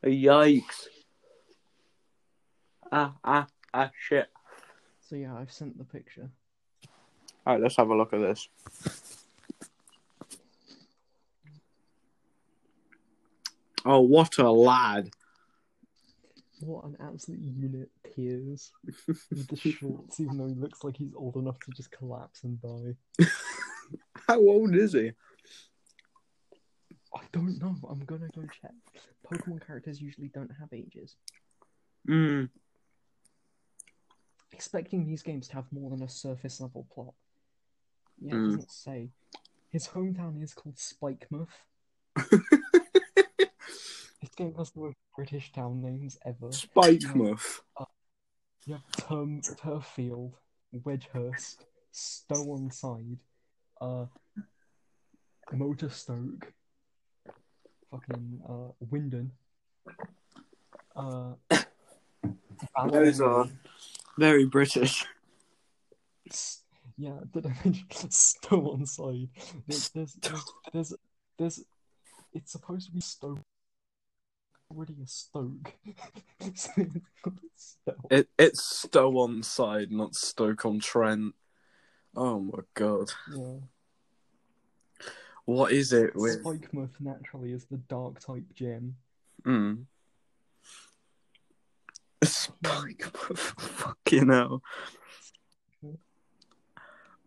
Yikes. 0.06 0.88
Ah, 2.91 3.15
ah, 3.23 3.47
ah, 3.73 3.91
shit. 3.97 4.30
So 5.07 5.15
yeah, 5.15 5.33
I've 5.35 5.51
sent 5.51 5.77
the 5.77 5.85
picture. 5.85 6.29
Alright, 7.45 7.61
let's 7.61 7.77
have 7.77 7.89
a 7.89 7.95
look 7.95 8.11
at 8.11 8.19
this. 8.19 8.49
Oh, 13.85 14.01
what 14.01 14.37
a 14.37 14.51
lad. 14.51 15.09
What 16.59 16.83
an 16.83 16.97
absolute 16.99 17.39
unit, 17.39 17.89
Piers. 18.03 18.73
With 19.07 19.47
the 19.47 19.55
shorts, 19.55 20.19
even 20.19 20.37
though 20.37 20.47
he 20.47 20.55
looks 20.55 20.83
like 20.83 20.97
he's 20.97 21.13
old 21.15 21.37
enough 21.37 21.57
to 21.61 21.71
just 21.71 21.89
collapse 21.91 22.43
and 22.43 22.61
die. 22.61 23.25
How 24.27 24.39
old 24.39 24.75
is 24.75 24.91
he? 24.91 25.13
I 27.15 27.21
don't 27.31 27.61
know. 27.61 27.77
I'm 27.89 28.03
gonna 28.03 28.27
go 28.35 28.41
check. 28.61 28.73
Pokemon 29.25 29.65
characters 29.65 30.01
usually 30.01 30.27
don't 30.27 30.51
have 30.59 30.73
ages. 30.73 31.15
Hmm. 32.05 32.45
Expecting 34.51 35.05
these 35.05 35.21
games 35.23 35.47
to 35.49 35.55
have 35.55 35.71
more 35.71 35.89
than 35.89 36.03
a 36.03 36.10
surface 36.10 36.60
level 36.62 36.88
plot. 36.93 37.13
Yeah, 38.19 38.33
it 38.33 38.38
Mm. 38.38 38.45
doesn't 38.55 38.71
say. 38.71 39.12
His 39.69 39.88
hometown 39.89 40.41
is 40.41 40.53
called 40.53 40.75
Spikemuth. 40.77 41.49
This 44.19 44.33
game 44.36 44.55
has 44.55 44.71
the 44.71 44.79
most 44.79 44.97
British 45.15 45.51
town 45.51 45.81
names 45.81 46.17
ever. 46.25 46.49
Spikemuth. 46.49 47.62
You 48.65 48.73
have 48.73 48.91
Term, 49.07 49.41
Turffield, 49.41 50.33
Wedgehurst, 50.73 51.65
Stow 51.91 52.51
on 52.53 52.71
Side, 52.71 53.19
uh, 53.79 54.07
Motostoke, 55.53 56.43
fucking 57.91 58.41
uh, 58.47 58.71
Wyndon. 58.91 59.29
Uh, 60.95 61.36
Those 62.89 63.21
are 63.21 63.45
very 64.17 64.45
British. 64.45 65.06
Yeah, 66.99 67.19
did 67.32 67.45
I 67.45 67.49
mention 67.63 68.10
Stow 68.10 68.71
on 68.71 68.86
Side? 68.88 69.30
There's, 69.67 69.89
there's, 69.89 70.13
there's, 70.15 70.53
there's, 70.73 70.93
there's, 71.38 71.63
it's 72.34 72.51
supposed 72.51 72.88
to 72.88 72.91
be 72.91 73.01
Stoke. 73.01 73.39
Already 74.71 74.95
a 75.03 75.08
Stoke. 75.08 75.73
So 76.56 76.71
it's 76.77 77.08
called 77.23 77.39
It, 78.10 78.27
it's 78.39 78.63
Stow 78.63 79.19
on 79.19 79.43
side, 79.43 79.91
not 79.91 80.15
Stoke 80.15 80.65
on 80.65 80.80
Trent. 80.80 81.36
Oh 82.15 82.39
my 82.39 82.63
god. 82.73 83.12
Yeah. 83.32 83.60
What 85.45 85.71
is 85.71 85.93
it 85.93 86.15
with. 86.15 86.43
Spikemuth 86.43 86.99
naturally 86.99 87.53
is 87.53 87.65
the 87.65 87.77
dark 87.77 88.19
type 88.19 88.53
gem. 88.56 88.95
Mm. 89.45 89.86
Spikemuth. 92.23 93.60
Fucking 93.60 94.30
hell. 94.30 94.62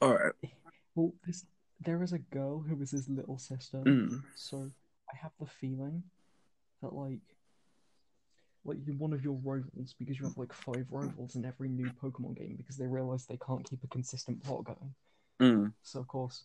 Alright. 0.02 0.32
Well, 0.94 1.12
this, 1.26 1.44
there 1.84 2.02
is 2.02 2.12
a 2.12 2.18
girl 2.18 2.60
who 2.60 2.80
is 2.82 2.90
his 2.90 3.08
little 3.08 3.38
sister, 3.38 3.78
Mm. 3.78 4.22
so 4.34 4.70
I 5.12 5.16
have 5.16 5.32
the 5.38 5.46
feeling 5.46 6.02
that 6.82 6.94
like, 6.94 7.20
like 8.64 8.78
you're 8.84 8.96
one 8.96 9.12
of 9.12 9.22
your 9.22 9.38
rivals 9.44 9.94
because 9.98 10.18
you 10.18 10.24
have 10.24 10.38
like 10.38 10.52
five 10.52 10.86
rivals 10.90 11.36
in 11.36 11.44
every 11.44 11.68
new 11.68 11.90
Pokemon 12.02 12.36
game 12.36 12.54
because 12.56 12.76
they 12.76 12.86
realize 12.86 13.26
they 13.26 13.38
can't 13.46 13.68
keep 13.68 13.84
a 13.84 13.88
consistent 13.88 14.42
plot 14.42 14.64
going. 14.64 14.94
Mm. 15.40 15.72
So 15.82 16.00
of 16.00 16.08
course, 16.08 16.44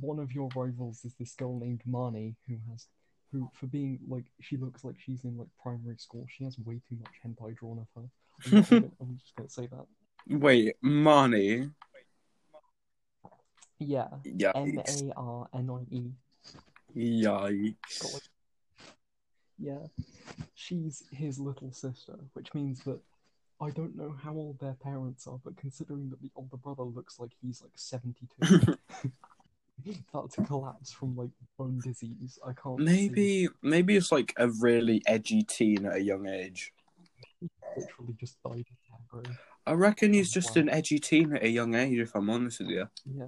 one 0.00 0.18
of 0.18 0.32
your 0.32 0.48
rivals 0.54 1.04
is 1.04 1.14
this 1.14 1.34
girl 1.34 1.58
named 1.58 1.82
Marnie 1.88 2.34
who 2.46 2.56
has, 2.70 2.86
who 3.32 3.48
for 3.54 3.66
being 3.66 3.98
like 4.08 4.24
she 4.40 4.56
looks 4.56 4.84
like 4.84 4.96
she's 4.98 5.24
in 5.24 5.36
like 5.36 5.48
primary 5.62 5.96
school. 5.98 6.26
She 6.28 6.44
has 6.44 6.58
way 6.58 6.80
too 6.88 6.96
much 7.00 7.12
hentai 7.24 7.56
drawn 7.56 7.78
of 7.78 7.86
her. 7.94 8.08
I'm, 8.56 8.62
gonna- 8.62 8.92
I'm 9.00 9.18
just 9.18 9.36
gonna 9.36 9.48
say 9.50 9.66
that. 9.66 9.86
Wait, 10.28 10.76
money? 10.82 11.70
Yeah, 13.78 14.08
M 14.54 14.72
Yikes. 14.72 15.10
A 15.10 15.14
R 15.14 15.48
N 15.54 15.70
I 15.70 15.94
E. 15.94 17.22
Yikes. 17.22 18.20
Yeah, 19.58 19.86
she's 20.54 21.02
his 21.12 21.38
little 21.38 21.72
sister, 21.72 22.16
which 22.34 22.54
means 22.54 22.82
that 22.84 23.00
I 23.60 23.70
don't 23.70 23.96
know 23.96 24.14
how 24.22 24.32
old 24.34 24.60
their 24.60 24.74
parents 24.74 25.26
are, 25.26 25.38
but 25.44 25.56
considering 25.56 26.10
that 26.10 26.20
the 26.22 26.30
older 26.36 26.56
brother 26.56 26.84
looks 26.84 27.18
like 27.18 27.30
he's 27.42 27.60
like 27.60 27.72
72, 27.74 28.76
about 30.12 30.32
to 30.32 30.42
collapse 30.42 30.92
from 30.92 31.16
like 31.16 31.30
bone 31.56 31.80
disease, 31.82 32.38
I 32.46 32.52
can't. 32.52 32.78
see- 32.78 32.84
Maybe, 32.84 33.48
maybe 33.62 33.96
it's 33.96 34.12
like 34.12 34.34
a 34.36 34.48
really 34.48 35.02
edgy 35.06 35.42
teen 35.42 35.86
at 35.86 35.96
a 35.96 36.02
young 36.02 36.26
age. 36.26 36.72
literally 37.76 38.14
just 38.18 38.36
died 38.42 38.64
of 38.70 39.22
aggro. 39.22 39.36
I 39.66 39.72
reckon 39.72 40.14
he's 40.14 40.30
oh, 40.32 40.40
just 40.40 40.56
an 40.56 40.68
edgy 40.70 40.98
teen 40.98 41.36
at 41.36 41.44
a 41.44 41.48
young 41.48 41.74
age, 41.74 41.98
if 41.98 42.14
I'm 42.14 42.30
honest 42.30 42.60
with 42.60 42.70
you. 42.70 42.88
Yeah. 43.04 43.26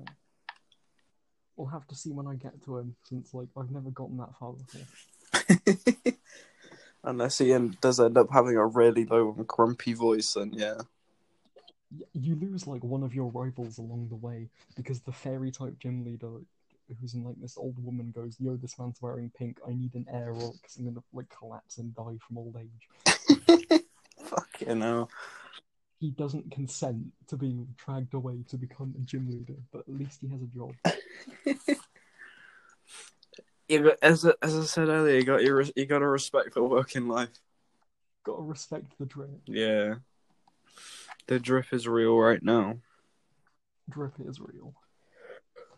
We'll 1.56 1.68
have 1.68 1.86
to 1.88 1.94
see 1.94 2.10
when 2.10 2.26
I 2.26 2.36
get 2.36 2.62
to 2.64 2.78
him, 2.78 2.96
since 3.04 3.34
like 3.34 3.48
I've 3.56 3.70
never 3.70 3.90
gotten 3.90 4.16
that 4.16 4.34
far 4.38 4.54
before. 4.54 6.14
Unless 7.04 7.38
he 7.38 7.56
does 7.80 8.00
end 8.00 8.16
up 8.16 8.28
having 8.32 8.56
a 8.56 8.66
really 8.66 9.04
low 9.04 9.34
and 9.36 9.46
grumpy 9.46 9.92
voice, 9.92 10.34
then 10.34 10.52
yeah. 10.54 10.80
You 12.12 12.36
lose 12.36 12.66
like 12.66 12.84
one 12.84 13.02
of 13.02 13.14
your 13.14 13.30
rivals 13.30 13.78
along 13.78 14.08
the 14.08 14.16
way 14.16 14.48
because 14.76 15.00
the 15.00 15.12
fairy 15.12 15.50
type 15.50 15.78
gym 15.78 16.04
leader, 16.04 16.30
who's 17.00 17.14
in 17.14 17.24
like 17.24 17.40
this 17.40 17.56
old 17.58 17.82
woman, 17.82 18.12
goes, 18.14 18.36
"Yo, 18.38 18.56
this 18.56 18.78
man's 18.78 19.02
wearing 19.02 19.30
pink. 19.36 19.58
I 19.66 19.72
need 19.72 19.94
an 19.94 20.06
air 20.12 20.32
roll 20.32 20.54
because 20.60 20.76
I'm 20.76 20.84
gonna 20.84 21.02
like 21.12 21.28
collapse 21.36 21.78
and 21.78 21.94
die 21.94 22.18
from 22.26 22.38
old 22.38 22.56
age." 22.56 22.88
Fucking 24.24 24.80
hell. 24.80 25.10
He 25.98 26.10
doesn't 26.10 26.50
consent 26.52 27.12
to 27.28 27.36
being 27.36 27.74
dragged 27.76 28.14
away 28.14 28.44
to 28.48 28.56
become 28.56 28.94
a 28.96 29.00
gym 29.00 29.28
leader, 29.28 29.60
but 29.72 29.80
at 29.80 29.88
least 29.88 30.20
he 30.20 30.28
has 30.28 30.40
a 30.42 30.46
job. 30.46 30.74
You 33.68 33.84
got, 33.84 33.98
as 34.02 34.26
I- 34.26 34.34
as 34.42 34.56
I 34.56 34.64
said 34.64 34.88
earlier, 34.88 35.14
you 35.16 35.22
got 35.24 35.44
your 35.44 35.62
you 35.76 35.86
got 35.86 36.00
to 36.00 36.08
respect 36.08 36.54
the 36.54 36.62
working 36.64 37.06
life. 37.06 37.28
Gotta 38.24 38.42
respect 38.42 38.98
the 38.98 39.06
drip. 39.06 39.30
Yeah, 39.46 39.94
the 41.30 41.38
drip 41.38 41.72
is 41.72 41.86
real 41.86 42.18
right 42.18 42.42
now. 42.42 42.78
Drip 43.88 44.14
is 44.18 44.40
real. 44.40 44.74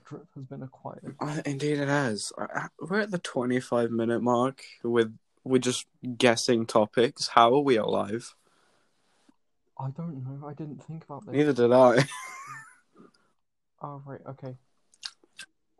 Drip 0.06 0.26
has 0.34 0.44
been 0.46 0.62
acquired. 0.62 1.14
Uh, 1.20 1.42
Indeed, 1.44 1.78
it 1.78 1.88
has. 1.88 2.32
We're 2.80 3.00
at 3.00 3.10
the 3.10 3.18
twenty-five 3.18 3.90
minute 3.90 4.22
mark 4.22 4.62
with 4.82 5.14
we're 5.44 5.58
just 5.58 5.86
guessing 6.16 6.64
topics. 6.64 7.28
How 7.28 7.54
are 7.54 7.60
we 7.60 7.76
alive? 7.76 8.34
I 9.78 9.90
don't 9.90 10.24
know. 10.24 10.46
I 10.46 10.54
didn't 10.54 10.82
think 10.84 11.04
about 11.04 11.26
this. 11.26 11.34
Neither 11.34 11.52
did 11.52 11.72
I. 11.72 12.04
Oh, 13.84 14.00
right. 14.06 14.20
Okay. 14.28 14.54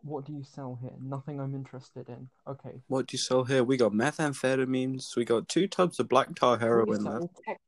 What 0.01 0.25
do 0.25 0.33
you 0.33 0.43
sell 0.43 0.77
here? 0.81 0.91
Nothing 1.01 1.39
I'm 1.39 1.55
interested 1.55 2.09
in. 2.09 2.27
Okay. 2.45 2.81
what 2.87 3.07
do 3.07 3.13
you 3.13 3.17
sell 3.17 3.45
here? 3.45 3.63
We 3.63 3.77
got 3.77 3.93
methamphetamines. 3.93 5.15
We 5.15 5.23
got 5.23 5.47
two 5.47 5.67
tubs 5.69 6.01
of 6.01 6.09
black 6.09 6.35
tar 6.35 6.57
We 6.57 6.63
heroin 6.63 7.01
sell 7.01 7.31
left. 7.47 7.59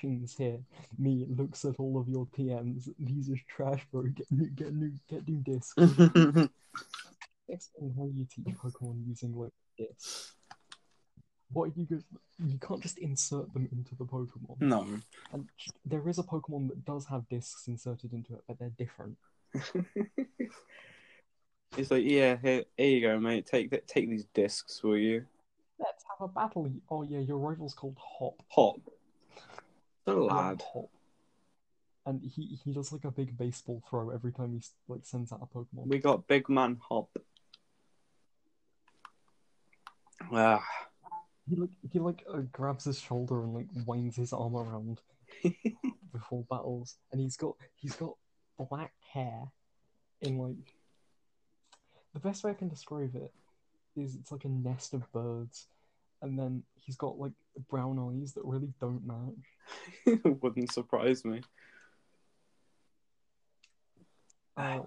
Tech 0.00 0.30
here. 0.36 0.58
Me 0.98 1.26
looks 1.28 1.64
at 1.64 1.76
all 1.78 1.98
of 1.98 2.08
your 2.08 2.26
TMs. 2.26 2.88
These 2.98 3.30
are 3.30 3.36
trash, 3.48 3.86
bro. 3.90 4.02
Get 4.02 4.26
new, 4.30 4.46
get 4.50 4.74
new, 4.74 4.92
get 5.08 5.28
new 5.28 5.38
discs. 5.38 5.74
Explain 7.48 7.94
how 7.96 8.08
you 8.12 8.26
teach 8.28 8.54
Pokemon 8.56 9.06
using 9.06 9.34
like 9.34 9.52
discs. 9.78 10.34
What 11.52 11.64
are 11.64 11.72
you 11.74 11.84
good? 11.84 12.04
You 12.38 12.58
can't 12.58 12.80
just 12.80 12.98
insert 12.98 13.52
them 13.52 13.68
into 13.72 13.96
the 13.96 14.04
Pokemon. 14.04 14.60
no. 14.60 14.86
And 15.32 15.48
there 15.84 16.08
is 16.08 16.18
a 16.18 16.22
Pokemon 16.22 16.68
that 16.68 16.84
does 16.84 17.06
have 17.06 17.28
discs 17.28 17.66
inserted 17.66 18.12
into 18.12 18.34
it, 18.34 18.42
but 18.46 18.58
they're 18.58 18.72
different. 18.78 19.16
it's 21.76 21.90
like, 21.90 22.04
yeah, 22.04 22.36
here, 22.40 22.64
here 22.76 22.86
you 22.86 23.00
go, 23.00 23.18
mate. 23.18 23.46
Take 23.46 23.70
th- 23.70 23.86
take 23.86 24.08
these 24.08 24.26
discs, 24.32 24.82
will 24.82 24.96
you? 24.96 25.24
Let's 25.78 26.04
have 26.08 26.28
a 26.28 26.32
battle. 26.32 26.70
Oh 26.88 27.02
yeah, 27.02 27.18
your 27.18 27.38
rival's 27.38 27.74
called 27.74 27.96
Hop. 27.98 28.34
Hop. 28.50 28.76
The 30.14 30.20
lad. 30.20 30.62
And 32.06 32.22
he 32.22 32.58
he 32.64 32.72
does 32.72 32.92
like 32.92 33.04
a 33.04 33.10
big 33.10 33.36
baseball 33.36 33.82
throw 33.88 34.10
every 34.10 34.32
time 34.32 34.52
he 34.52 34.62
like 34.88 35.04
sends 35.04 35.32
out 35.32 35.40
a 35.42 35.46
Pokemon. 35.46 35.86
We 35.86 35.98
got 35.98 36.26
Big 36.26 36.48
Man 36.48 36.78
Hop. 36.88 37.10
Ah, 40.32 40.64
He 41.48 41.56
like 41.56 41.70
he 41.92 41.98
like 41.98 42.24
uh, 42.32 42.42
grabs 42.52 42.84
his 42.84 42.98
shoulder 43.00 43.42
and 43.42 43.54
like 43.54 43.66
winds 43.86 44.16
his 44.16 44.32
arm 44.32 44.56
around 44.56 45.00
before 46.12 46.44
battles, 46.50 46.96
and 47.12 47.20
he's 47.20 47.36
got 47.36 47.54
he's 47.76 47.96
got 47.96 48.14
black 48.68 48.92
hair 49.12 49.48
in 50.20 50.38
like 50.38 50.74
the 52.14 52.20
best 52.20 52.44
way 52.44 52.50
I 52.50 52.54
can 52.54 52.68
describe 52.68 53.14
it 53.14 53.32
is 53.96 54.14
it's 54.16 54.32
like 54.32 54.44
a 54.44 54.48
nest 54.48 54.94
of 54.94 55.10
birds, 55.12 55.66
and 56.22 56.38
then 56.38 56.62
he's 56.74 56.96
got 56.96 57.18
like 57.18 57.32
brown 57.68 57.98
eyes 57.98 58.32
that 58.32 58.44
really 58.44 58.72
don't 58.80 59.06
match. 59.06 60.20
wouldn't 60.42 60.72
surprise 60.72 61.24
me. 61.24 61.40
Uh, 64.56 64.80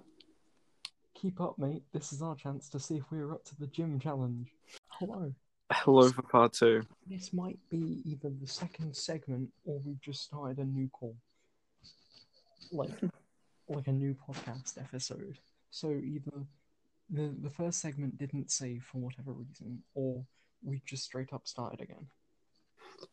keep 1.14 1.40
up, 1.40 1.58
mate. 1.58 1.82
This 1.92 2.12
is 2.12 2.22
our 2.22 2.36
chance 2.36 2.68
to 2.70 2.78
see 2.78 2.96
if 2.96 3.04
we're 3.10 3.32
up 3.32 3.44
to 3.46 3.56
the 3.58 3.66
gym 3.66 3.98
challenge. 3.98 4.48
Hello. 4.88 5.32
Hello 5.72 6.10
for 6.10 6.22
part 6.22 6.52
two. 6.52 6.82
This 7.06 7.32
might 7.32 7.58
be 7.70 8.02
either 8.04 8.30
the 8.40 8.46
second 8.46 8.94
segment 8.94 9.48
or 9.64 9.80
we've 9.84 10.00
just 10.00 10.22
started 10.22 10.58
a 10.58 10.64
new 10.64 10.88
call. 10.88 11.16
Like 12.70 12.90
like 13.68 13.86
a 13.86 13.92
new 13.92 14.14
podcast 14.28 14.78
episode. 14.78 15.38
So 15.70 15.90
either 15.90 16.46
the 17.10 17.34
the 17.40 17.50
first 17.50 17.80
segment 17.80 18.18
didn't 18.18 18.50
save 18.50 18.84
for 18.84 18.98
whatever 18.98 19.32
reason, 19.32 19.82
or 19.94 20.24
we 20.64 20.82
just 20.86 21.04
straight 21.04 21.32
up 21.32 21.46
started 21.46 21.80
again. 21.80 22.06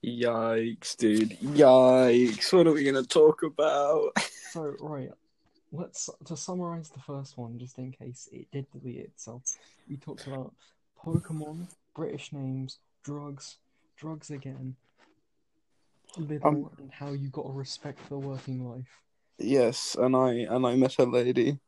Yikes, 0.06 0.96
dude. 0.98 1.38
Yikes. 1.40 2.54
What 2.54 2.68
are 2.68 2.74
we 2.74 2.84
gonna 2.84 3.04
talk 3.04 3.44
about? 3.44 4.12
So 4.52 4.76
right, 4.80 5.12
let's 5.72 6.10
to 6.26 6.38
summarize 6.38 6.90
the 6.90 7.00
first 7.00 7.38
one, 7.38 7.60
just 7.60 7.78
in 7.78 7.92
case 7.92 8.30
it 8.32 8.48
did 8.52 8.68
delete 8.72 9.00
itself. 9.00 9.44
We 9.90 9.98
talked 9.98 10.28
about 10.28 10.54
Pokemon, 11.04 11.68
British 11.96 12.32
names, 12.32 12.80
drugs, 13.04 13.58
drugs 13.98 14.30
again, 14.30 14.76
Lidl, 16.18 16.46
Um, 16.46 16.70
and 16.78 16.92
how 16.92 17.12
you 17.12 17.30
got 17.30 17.44
to 17.44 17.52
respect 17.52 18.08
the 18.10 18.18
working 18.18 18.68
life. 18.68 18.90
Yes, 19.38 19.96
and 20.00 20.16
I 20.16 20.32
and 20.34 20.66
I 20.66 20.76
met 20.76 20.98
a 21.00 21.04
lady. 21.06 21.60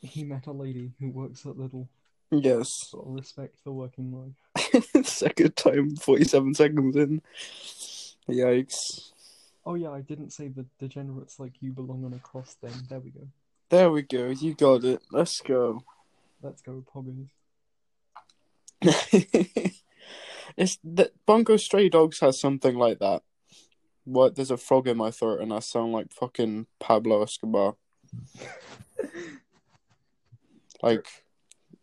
He 0.00 0.24
met 0.24 0.46
a 0.46 0.52
lady 0.52 0.92
who 0.98 1.10
works 1.10 1.46
at 1.46 1.54
Lidl. 1.54 1.88
Yes. 2.30 2.90
Got 2.92 3.04
to 3.04 3.10
respect 3.10 3.62
the 3.64 3.72
working 3.72 4.12
life. 4.12 4.34
Second 5.04 5.56
time, 5.56 5.96
forty-seven 5.96 6.54
seconds 6.54 6.96
in. 6.96 7.22
Yikes. 8.28 9.10
Oh 9.64 9.74
yeah, 9.74 9.90
I 9.90 10.00
didn't 10.00 10.30
say 10.30 10.48
the 10.48 10.66
degenerates 10.78 11.38
like 11.38 11.54
you 11.60 11.72
belong 11.72 12.04
on 12.04 12.14
a 12.14 12.18
cross 12.18 12.56
then. 12.62 12.72
There 12.88 13.00
we 13.00 13.10
go. 13.10 13.28
There 13.70 13.90
we 13.90 14.02
go. 14.02 14.28
You 14.28 14.54
got 14.54 14.84
it. 14.84 15.02
Let's 15.10 15.40
go. 15.40 15.82
Let's 16.42 16.62
go, 16.62 16.84
Poggers. 16.92 17.28
it's 20.56 20.78
that 20.82 21.12
Bungo 21.26 21.56
Stray 21.56 21.88
Dogs 21.88 22.20
has 22.20 22.40
something 22.40 22.76
like 22.76 22.98
that. 22.98 23.22
What? 24.04 24.34
There's 24.34 24.50
a 24.50 24.56
frog 24.56 24.88
in 24.88 24.96
my 24.96 25.10
throat, 25.10 25.40
and 25.40 25.52
I 25.52 25.60
sound 25.60 25.92
like 25.92 26.12
fucking 26.12 26.66
Pablo 26.80 27.22
Escobar. 27.22 27.76
Like, 30.82 31.06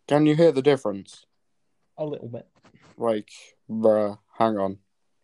can 0.08 0.26
you 0.26 0.36
hear 0.36 0.52
the 0.52 0.62
difference? 0.62 1.26
A 1.98 2.06
little 2.06 2.28
bit, 2.28 2.48
Like, 3.00 3.32
bruh, 3.70 4.20
hang 4.38 4.58
on, 4.58 4.78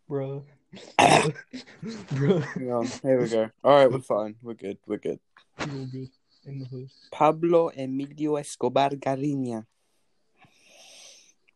bruh. 0.10 0.44
bruh. 0.98 2.44
hang 2.56 2.72
on. 2.72 2.88
Here 3.04 3.22
we 3.22 3.28
go. 3.28 3.50
All 3.66 3.76
right, 3.76 3.92
we're 3.92 4.00
fine. 4.00 4.36
We're 4.42 4.54
good. 4.54 4.78
We're 4.88 4.98
good. 4.98 5.20
You're 5.60 5.86
good 5.86 6.10
in 6.46 6.60
the 6.60 6.66
hood. 6.66 6.90
Pablo 7.12 7.70
Emilio 7.76 8.38
Escobar 8.38 8.92
Garinha, 8.92 9.66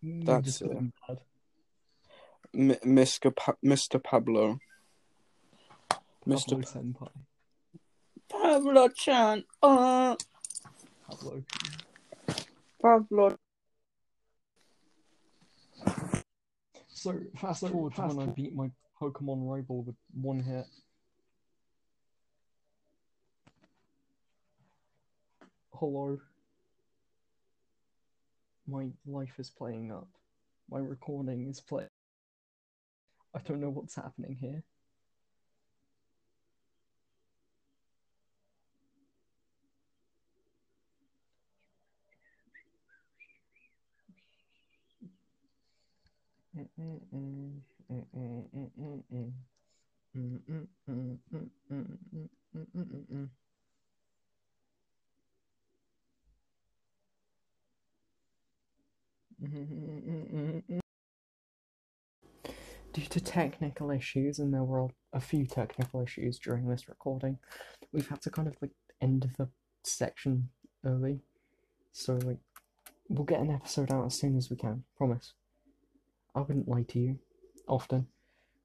You 0.01 0.23
That's 0.23 0.61
it. 0.61 0.67
them 0.69 0.91
bad. 1.07 1.19
M- 2.53 2.95
Mr. 2.97 3.33
Pa- 3.33 3.55
Mr. 3.63 4.03
Pablo, 4.03 4.59
Mr. 6.27 6.49
Pablo 6.49 6.67
Senpai. 6.67 7.11
Pablo 8.29 8.87
Chan. 8.89 9.43
Uh, 9.63 10.15
Pablo. 11.07 11.43
Pablo. 12.81 13.37
So 16.99 17.17
fast 17.37 17.61
forward 17.61 17.95
to 17.95 18.01
when 18.01 18.27
I 18.27 18.29
beat 18.29 18.53
my 18.53 18.69
Pokemon 19.01 19.49
rival 19.49 19.83
with 19.83 19.95
one 20.13 20.41
hit. 20.41 20.65
Hello. 25.73 26.19
My 28.67 28.87
life 29.07 29.31
is 29.39 29.49
playing 29.49 29.93
up. 29.93 30.09
My 30.69 30.79
recording 30.79 31.47
is 31.49 31.61
playing. 31.61 31.87
I 33.33 33.39
don't 33.45 33.61
know 33.61 33.69
what's 33.69 33.95
happening 33.95 34.35
here. 34.37 34.61
Due 62.91 63.05
to 63.09 63.19
technical 63.21 63.91
issues, 63.91 64.39
and 64.39 64.53
there 64.53 64.63
were 64.63 64.87
a 65.13 65.19
few 65.19 65.45
technical 65.45 66.01
issues 66.01 66.39
during 66.39 66.67
this 66.67 66.89
recording, 66.89 67.37
we've 67.91 68.07
had 68.07 68.21
to 68.21 68.29
kind 68.29 68.47
of 68.47 68.55
like 68.61 68.71
end 69.01 69.29
the 69.37 69.49
section 69.83 70.49
early. 70.85 71.19
So 71.91 72.15
like 72.23 72.39
we'll 73.09 73.25
get 73.25 73.41
an 73.41 73.51
episode 73.51 73.91
out 73.91 74.05
as 74.05 74.15
soon 74.15 74.37
as 74.37 74.49
we 74.49 74.55
can, 74.55 74.83
promise. 74.97 75.33
I 76.35 76.41
wouldn't 76.41 76.67
lie 76.67 76.83
to 76.83 76.99
you 76.99 77.19
often. 77.67 78.07